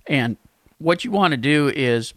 and 0.06 0.36
what 0.78 1.04
you 1.04 1.10
want 1.10 1.32
to 1.32 1.36
do 1.36 1.70
is 1.74 2.14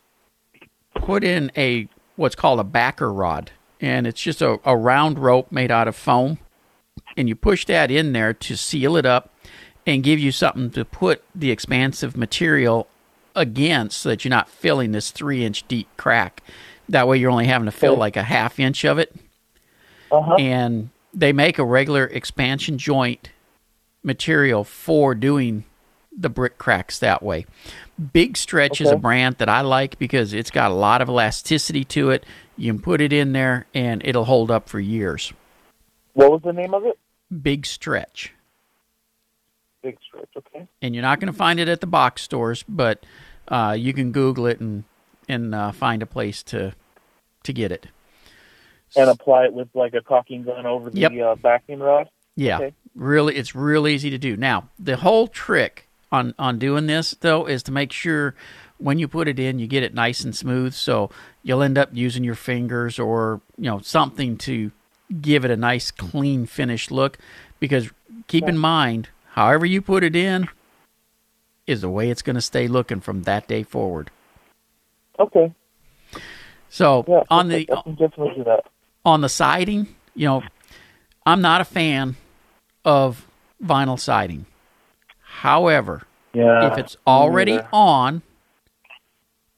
put 0.95 1.23
in 1.23 1.51
a 1.57 1.87
what's 2.15 2.35
called 2.35 2.59
a 2.59 2.63
backer 2.63 3.11
rod, 3.11 3.51
and 3.81 4.07
it's 4.07 4.21
just 4.21 4.41
a, 4.41 4.59
a 4.63 4.75
round 4.75 5.19
rope 5.19 5.51
made 5.51 5.71
out 5.71 5.87
of 5.87 5.95
foam, 5.95 6.37
and 7.17 7.27
you 7.27 7.35
push 7.35 7.65
that 7.65 7.91
in 7.91 8.13
there 8.13 8.33
to 8.33 8.55
seal 8.55 8.95
it 8.95 9.05
up 9.05 9.33
and 9.85 10.03
give 10.03 10.19
you 10.19 10.31
something 10.31 10.69
to 10.71 10.85
put 10.85 11.23
the 11.35 11.51
expansive 11.51 12.15
material 12.15 12.87
against, 13.35 13.99
so 13.99 14.09
that 14.09 14.23
you're 14.23 14.29
not 14.29 14.49
filling 14.49 14.93
this 14.93 15.11
three 15.11 15.43
inch 15.43 15.67
deep 15.67 15.89
crack. 15.97 16.41
That 16.87 17.07
way, 17.07 17.17
you're 17.17 17.31
only 17.31 17.47
having 17.47 17.65
to 17.65 17.71
fill 17.71 17.97
like 17.97 18.15
a 18.15 18.23
half 18.23 18.59
inch 18.59 18.85
of 18.85 18.97
it 18.97 19.13
Uh-huh. 20.11 20.35
and 20.35 20.89
they 21.13 21.33
make 21.33 21.57
a 21.57 21.65
regular 21.65 22.05
expansion 22.05 22.77
joint 22.77 23.29
material 24.03 24.63
for 24.63 25.15
doing 25.15 25.65
the 26.15 26.29
brick 26.29 26.57
cracks 26.57 26.99
that 26.99 27.23
way. 27.23 27.45
Big 28.13 28.35
Stretch 28.35 28.81
is 28.81 28.89
a 28.89 28.97
brand 28.97 29.37
that 29.37 29.49
I 29.49 29.61
like 29.61 29.97
because 29.99 30.33
it's 30.33 30.51
got 30.51 30.71
a 30.71 30.73
lot 30.73 31.01
of 31.01 31.09
elasticity 31.09 31.83
to 31.85 32.09
it. 32.11 32.25
You 32.57 32.73
can 32.73 32.81
put 32.81 33.01
it 33.01 33.13
in 33.13 33.31
there 33.33 33.67
and 33.73 34.01
it'll 34.05 34.25
hold 34.25 34.51
up 34.51 34.67
for 34.67 34.79
years. 34.79 35.31
What 36.13 36.31
was 36.31 36.41
the 36.41 36.51
name 36.53 36.73
of 36.73 36.85
it? 36.85 36.97
Big 37.41 37.65
Stretch. 37.65 38.33
Big 39.81 39.97
stretch. 40.05 40.29
Okay. 40.35 40.67
And 40.81 40.93
you're 40.93 41.01
not 41.01 41.19
going 41.21 41.31
to 41.31 41.37
find 41.37 41.59
it 41.59 41.69
at 41.69 41.79
the 41.79 41.87
box 41.87 42.21
stores, 42.21 42.65
but 42.67 43.05
uh, 43.47 43.75
you 43.77 43.93
can 43.93 44.11
Google 44.11 44.45
it 44.45 44.59
and 44.59 44.83
and 45.29 45.53
uh, 45.53 45.71
find 45.71 46.01
a 46.01 46.05
place 46.05 46.43
to 46.43 46.73
to 47.43 47.53
get 47.53 47.71
it. 47.71 47.87
And 48.95 49.09
apply 49.09 49.45
it 49.45 49.53
with 49.53 49.69
like 49.73 49.93
a 49.93 50.01
caulking 50.01 50.43
gun 50.43 50.65
over 50.65 50.89
the 50.89 50.99
Yep. 50.99 51.11
uh, 51.21 51.35
backing 51.35 51.79
rod. 51.79 52.09
Yeah, 52.35 52.57
Okay. 52.57 52.73
really, 52.95 53.35
it's 53.35 53.53
real 53.55 53.87
easy 53.87 54.09
to 54.09 54.17
do. 54.17 54.35
Now, 54.37 54.69
the 54.79 54.97
whole 54.97 55.27
trick 55.27 55.87
on 56.11 56.33
on 56.39 56.57
doing 56.57 56.87
this 56.87 57.11
though 57.21 57.45
is 57.45 57.61
to 57.63 57.71
make 57.71 57.91
sure 57.91 58.33
when 58.77 58.97
you 58.97 59.07
put 59.07 59.27
it 59.27 59.37
in, 59.39 59.59
you 59.59 59.67
get 59.67 59.83
it 59.83 59.93
nice 59.93 60.23
and 60.23 60.35
smooth. 60.35 60.73
So 60.73 61.09
you'll 61.43 61.61
end 61.61 61.77
up 61.77 61.89
using 61.93 62.23
your 62.23 62.35
fingers 62.35 62.97
or 62.97 63.41
you 63.57 63.69
know 63.69 63.79
something 63.79 64.37
to 64.39 64.71
give 65.21 65.43
it 65.45 65.51
a 65.51 65.57
nice, 65.57 65.91
clean, 65.91 66.45
finished 66.45 66.91
look. 66.91 67.17
Because 67.59 67.89
keep 68.27 68.47
in 68.47 68.57
mind, 68.57 69.09
however 69.31 69.65
you 69.65 69.81
put 69.81 70.03
it 70.03 70.15
in, 70.15 70.47
is 71.67 71.81
the 71.81 71.89
way 71.89 72.09
it's 72.09 72.21
going 72.21 72.35
to 72.35 72.41
stay 72.41 72.67
looking 72.67 73.01
from 73.01 73.23
that 73.23 73.47
day 73.47 73.63
forward. 73.63 74.09
Okay. 75.19 75.51
So 76.69 77.03
Yeah. 77.07 77.23
on 77.29 77.49
the 77.49 77.65
definitely 77.65 78.35
do 78.37 78.43
that. 78.45 78.65
On 79.05 79.21
the 79.21 79.29
siding, 79.29 79.87
you 80.13 80.27
know, 80.27 80.43
I'm 81.25 81.41
not 81.41 81.61
a 81.61 81.65
fan 81.65 82.15
of 82.83 83.25
vinyl 83.63 83.99
siding. 83.99 84.45
However, 85.21 86.03
Yeah. 86.33 86.71
if 86.71 86.77
it's 86.77 86.97
already 87.07 87.53
neither. 87.53 87.67
on 87.71 88.21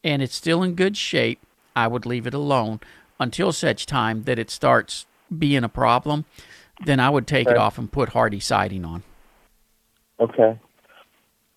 and 0.04 0.21
it's 0.21 0.36
still 0.36 0.63
in 0.63 0.75
good 0.75 0.95
shape, 0.97 1.39
I 1.75 1.88
would 1.88 2.06
leave 2.06 2.27
it 2.27 2.34
alone 2.34 2.80
until 3.19 3.51
such 3.51 3.86
time 3.86 4.23
that 4.23 4.38
it 4.39 4.49
starts 4.49 5.06
being 5.38 5.63
a 5.63 5.69
problem. 5.69 6.25
Then 6.86 6.99
I 6.99 7.10
would 7.10 7.27
take 7.27 7.47
it 7.47 7.58
off 7.58 7.77
and 7.77 7.91
put 7.91 8.10
Hardie 8.10 8.41
siding 8.41 8.84
on. 8.84 9.04
Okay. 10.19 10.58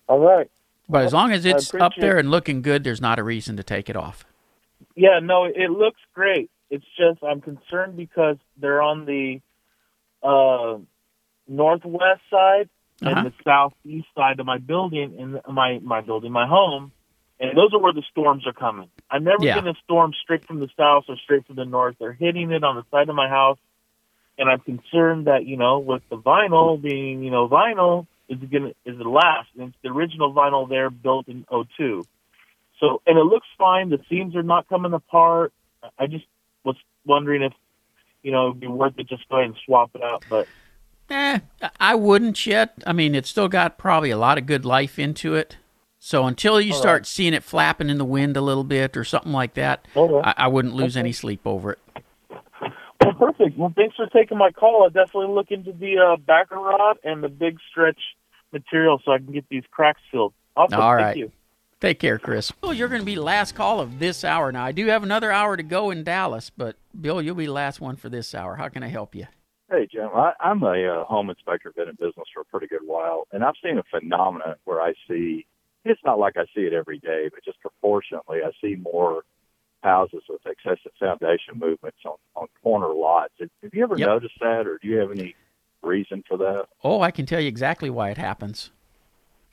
All 0.07 0.19
right. 0.19 0.49
But 0.87 1.03
as 1.05 1.13
long 1.13 1.31
as 1.31 1.45
it's 1.45 1.73
up 1.73 1.93
there 1.97 2.19
and 2.19 2.29
looking 2.29 2.61
good, 2.61 2.83
there's 2.83 3.01
not 3.01 3.17
a 3.17 3.23
reason 3.23 3.57
to 3.57 3.63
take 3.63 3.89
it 3.89 3.95
off. 3.95 4.23
Yeah, 4.95 5.19
no, 5.21 5.45
it 5.45 5.71
looks 5.71 5.99
great. 6.13 6.49
It's 6.69 6.85
just 6.97 7.23
I'm 7.23 7.41
concerned 7.41 7.95
because 7.95 8.37
they're 8.57 8.81
on 8.81 9.05
the 9.05 9.41
uh, 10.23 10.79
northwest 11.47 12.21
side 12.29 12.69
Uh-huh. 13.01 13.11
and 13.11 13.25
the 13.25 13.33
southeast 13.43 14.07
side 14.15 14.39
of 14.39 14.45
my 14.45 14.57
building, 14.57 15.17
and 15.19 15.41
my 15.53 15.79
my 15.83 16.01
building, 16.01 16.31
my 16.31 16.47
home, 16.47 16.91
and 17.39 17.55
those 17.57 17.73
are 17.73 17.79
where 17.79 17.93
the 17.93 18.03
storms 18.09 18.47
are 18.47 18.53
coming. 18.53 18.89
I've 19.11 19.21
never 19.21 19.45
Yeah. 19.45 19.59
a 19.59 19.73
storm 19.83 20.13
straight 20.23 20.45
from 20.47 20.59
the 20.59 20.69
south 20.77 21.05
or 21.09 21.17
straight 21.17 21.45
from 21.45 21.57
the 21.57 21.65
north. 21.65 21.97
They're 21.99 22.13
hitting 22.13 22.51
it 22.51 22.63
on 22.63 22.75
the 22.77 22.85
side 22.91 23.09
of 23.09 23.15
my 23.15 23.29
house, 23.29 23.59
and 24.37 24.49
I'm 24.49 24.61
concerned 24.61 25.27
that 25.27 25.45
you 25.45 25.57
know, 25.57 25.79
with 25.79 26.03
the 26.09 26.17
vinyl 26.17 26.81
being 26.81 27.23
you 27.23 27.31
know 27.31 27.47
vinyl 27.47 28.07
is 28.27 28.41
it 28.41 28.49
gonna 28.51 28.69
is 28.85 28.99
it 28.99 29.05
last? 29.05 29.49
And 29.55 29.69
it's 29.69 29.77
the 29.83 29.89
original 29.89 30.33
vinyl 30.33 30.67
there 30.67 30.89
built 30.89 31.27
in 31.27 31.45
'02. 31.51 32.07
So, 32.79 33.01
and 33.05 33.17
it 33.17 33.23
looks 33.23 33.47
fine. 33.57 33.89
The 33.89 33.99
seams 34.09 34.35
are 34.35 34.43
not 34.43 34.67
coming 34.67 34.93
apart. 34.93 35.53
I 35.99 36.07
just 36.07 36.25
wondering 37.05 37.41
if, 37.43 37.53
you 38.23 38.31
know, 38.31 38.49
it'd 38.49 38.59
be 38.59 38.67
worth 38.67 38.93
it 38.97 39.07
just 39.07 39.27
go 39.29 39.37
ahead 39.37 39.47
and 39.47 39.55
swap 39.65 39.91
it 39.95 40.01
out. 40.03 40.23
But 40.29 40.47
Eh, 41.09 41.39
I 41.79 41.93
wouldn't 41.93 42.45
yet. 42.47 42.73
I 42.87 42.91
mean, 42.93 43.13
it's 43.13 43.29
still 43.29 43.47
got 43.47 43.77
probably 43.77 44.09
a 44.09 44.17
lot 44.17 44.39
of 44.39 44.47
good 44.47 44.65
life 44.65 44.97
into 44.97 45.35
it. 45.35 45.57
So 45.99 46.25
until 46.25 46.59
you 46.59 46.73
All 46.73 46.79
start 46.79 47.01
right. 47.01 47.05
seeing 47.07 47.33
it 47.35 47.43
flapping 47.43 47.89
in 47.89 47.97
the 47.99 48.05
wind 48.05 48.35
a 48.37 48.41
little 48.41 48.63
bit 48.63 48.97
or 48.97 49.03
something 49.03 49.31
like 49.31 49.53
that. 49.55 49.87
I, 49.95 50.33
I 50.37 50.47
wouldn't 50.47 50.73
lose 50.73 50.95
Okay. 50.95 51.01
any 51.01 51.11
sleep 51.11 51.41
over 51.45 51.73
it. 51.73 51.79
well, 53.01 53.13
perfect. 53.19 53.57
Well, 53.57 53.71
thanks 53.75 53.95
for 53.95 54.07
taking 54.07 54.37
my 54.37 54.51
call. 54.51 54.83
I'll 54.83 54.89
definitely 54.89 55.33
look 55.33 55.51
into 55.51 55.71
the 55.73 55.97
uh, 55.99 56.17
backer 56.17 56.55
rod 56.57 56.97
and 57.03 57.23
the 57.23 57.29
big 57.29 57.57
stretch 57.69 57.99
material 58.51 58.99
so 59.05 59.11
I 59.11 59.17
can 59.19 59.31
get 59.31 59.45
these 59.49 59.63
cracks 59.71 60.01
filled. 60.11 60.33
Awesome. 60.55 60.79
All 60.79 60.95
Thank 60.95 61.05
right. 61.05 61.17
you. 61.17 61.31
Take 61.81 61.99
care, 61.99 62.17
Chris. 62.17 62.51
Well, 62.61 62.73
you're 62.73 62.87
going 62.87 63.01
to 63.01 63.05
be 63.05 63.15
last 63.17 63.53
call 63.53 63.79
of 63.79 63.99
this 63.99 64.23
hour. 64.23 64.51
Now, 64.51 64.63
I 64.65 64.71
do 64.71 64.87
have 64.87 65.03
another 65.03 65.31
hour 65.31 65.57
to 65.57 65.63
go 65.63 65.91
in 65.91 66.03
Dallas, 66.03 66.49
but 66.55 66.77
Bill, 66.99 67.21
you'll 67.21 67.35
be 67.35 67.45
the 67.47 67.51
last 67.51 67.81
one 67.81 67.95
for 67.95 68.09
this 68.09 68.33
hour. 68.33 68.55
How 68.55 68.69
can 68.69 68.81
I 68.81 68.87
help 68.87 69.13
you? 69.13 69.27
Hey, 69.69 69.87
Jim. 69.91 70.09
I, 70.13 70.33
I'm 70.39 70.63
a 70.63 71.01
uh, 71.01 71.03
home 71.05 71.29
inspector, 71.29 71.71
been 71.75 71.89
in 71.89 71.95
business 71.95 72.27
for 72.33 72.41
a 72.41 72.45
pretty 72.45 72.67
good 72.67 72.85
while, 72.85 73.27
and 73.31 73.43
I've 73.43 73.55
seen 73.63 73.77
a 73.77 73.83
phenomenon 73.91 74.55
where 74.63 74.81
I 74.81 74.93
see 75.07 75.45
it's 75.83 76.01
not 76.03 76.17
like 76.17 76.37
I 76.37 76.45
see 76.55 76.61
it 76.61 76.73
every 76.73 76.97
day, 76.99 77.29
but 77.31 77.43
just 77.43 77.59
proportionately, 77.59 78.39
I 78.43 78.51
see 78.61 78.75
more 78.75 79.23
houses 79.83 80.23
with 80.27 80.41
excessive 80.45 80.91
foundation 80.99 81.59
movements 81.59 81.97
on, 82.05 82.15
on 82.35 82.47
corner 82.63 82.91
lots. 82.93 83.33
Have 83.39 83.49
have 83.61 83.73
you 83.73 83.83
ever 83.83 83.97
Yep. 83.97 84.07
noticed 84.07 84.39
that, 84.39 84.65
or 84.65 84.79
do 84.81 84.87
you 84.87 84.97
have 84.97 85.11
any 85.11 85.35
reason 85.83 86.23
for 86.27 86.37
that? 86.37 86.65
Oh, 86.83 87.01
I 87.01 87.11
can 87.11 87.25
tell 87.27 87.39
you 87.39 87.47
exactly 87.47 87.89
why 87.89 88.09
it 88.09 88.17
happens. 88.17 88.71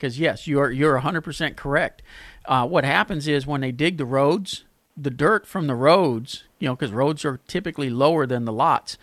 Because 0.03 0.19
yes, 0.19 0.47
you're 0.47 0.69
you're 0.69 0.99
100% 0.99 1.55
correct. 1.55 2.01
Uh, 2.43 2.67
what 2.67 2.83
happens 2.83 3.25
is 3.25 3.47
when 3.47 3.61
they 3.61 3.71
dig 3.71 3.95
the 3.95 4.05
roads, 4.05 4.65
the 4.97 5.09
dirt 5.09 5.47
from 5.47 5.67
the 5.67 5.75
roads, 5.75 6.43
you 6.59 6.67
know, 6.67 6.75
because 6.75 6.91
roads 6.91 7.23
are 7.23 7.39
typically 7.47 7.89
lower 7.89 8.25
than 8.25 8.43
the 8.43 8.51
lots, 8.51 8.97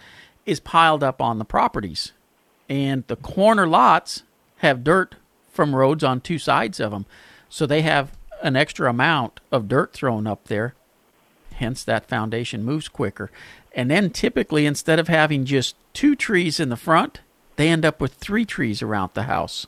is 0.45 0.61
piled 0.61 1.03
up 1.03 1.23
on 1.23 1.39
the 1.39 1.45
properties, 1.47 2.13
and 2.69 3.03
the 3.07 3.17
corner 3.17 3.67
lots 3.67 4.25
have 4.57 4.85
dirt 4.85 5.15
from 5.51 5.75
roads 5.75 6.05
on 6.05 6.21
two 6.21 6.39
sides 6.39 6.79
of 6.79 6.91
them, 6.91 7.07
so 7.49 7.65
they 7.65 7.81
have 7.81 8.13
an 8.43 8.55
extra 8.55 8.91
amount 8.91 9.41
of 9.51 9.69
dirt 9.69 9.95
thrown 9.95 10.27
up 10.27 10.49
there. 10.49 10.75
Hence, 11.55 11.83
that 11.83 12.11
foundation 12.11 12.63
moves 12.63 12.91
quicker. 12.91 13.31
And 13.75 13.91
then 13.91 14.11
typically, 14.11 14.67
instead 14.67 14.99
of 14.99 15.09
having 15.09 15.47
just 15.47 15.77
two 15.95 16.15
trees 16.15 16.61
in 16.61 16.69
the 16.69 16.77
front, 16.77 17.23
they 17.57 17.71
end 17.71 17.87
up 17.87 18.03
with 18.03 18.13
three 18.13 18.45
trees 18.45 18.83
around 18.83 19.13
the 19.15 19.23
house. 19.23 19.67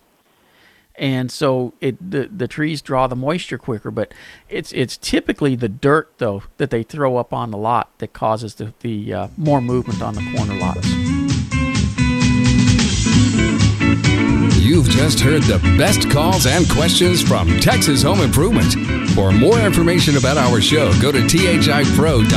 And 0.96 1.30
so 1.30 1.74
it 1.80 2.10
the, 2.10 2.28
the 2.28 2.46
trees 2.46 2.82
draw 2.82 3.06
the 3.06 3.16
moisture 3.16 3.58
quicker, 3.58 3.90
but 3.90 4.12
it's 4.48 4.72
it's 4.72 4.96
typically 4.96 5.56
the 5.56 5.68
dirt 5.68 6.12
though 6.18 6.42
that 6.58 6.70
they 6.70 6.82
throw 6.82 7.16
up 7.16 7.32
on 7.32 7.50
the 7.50 7.56
lot 7.56 7.96
that 7.98 8.12
causes 8.12 8.56
the, 8.56 8.74
the 8.80 9.12
uh, 9.14 9.28
more 9.36 9.60
movement 9.60 10.02
on 10.02 10.14
the 10.14 10.34
corner 10.36 10.54
lots. 10.54 10.86
You've 14.58 14.88
just 14.88 15.20
heard 15.20 15.42
the 15.42 15.58
best 15.76 16.10
calls 16.10 16.46
and 16.46 16.68
questions 16.70 17.20
from 17.22 17.60
Texas 17.60 18.02
Home 18.02 18.20
Improvement. 18.20 18.72
For 19.10 19.30
more 19.32 19.58
information 19.58 20.16
about 20.16 20.38
our 20.38 20.60
show, 20.60 20.92
go 21.00 21.12
to 21.12 21.18
thipro.com. 21.18 22.32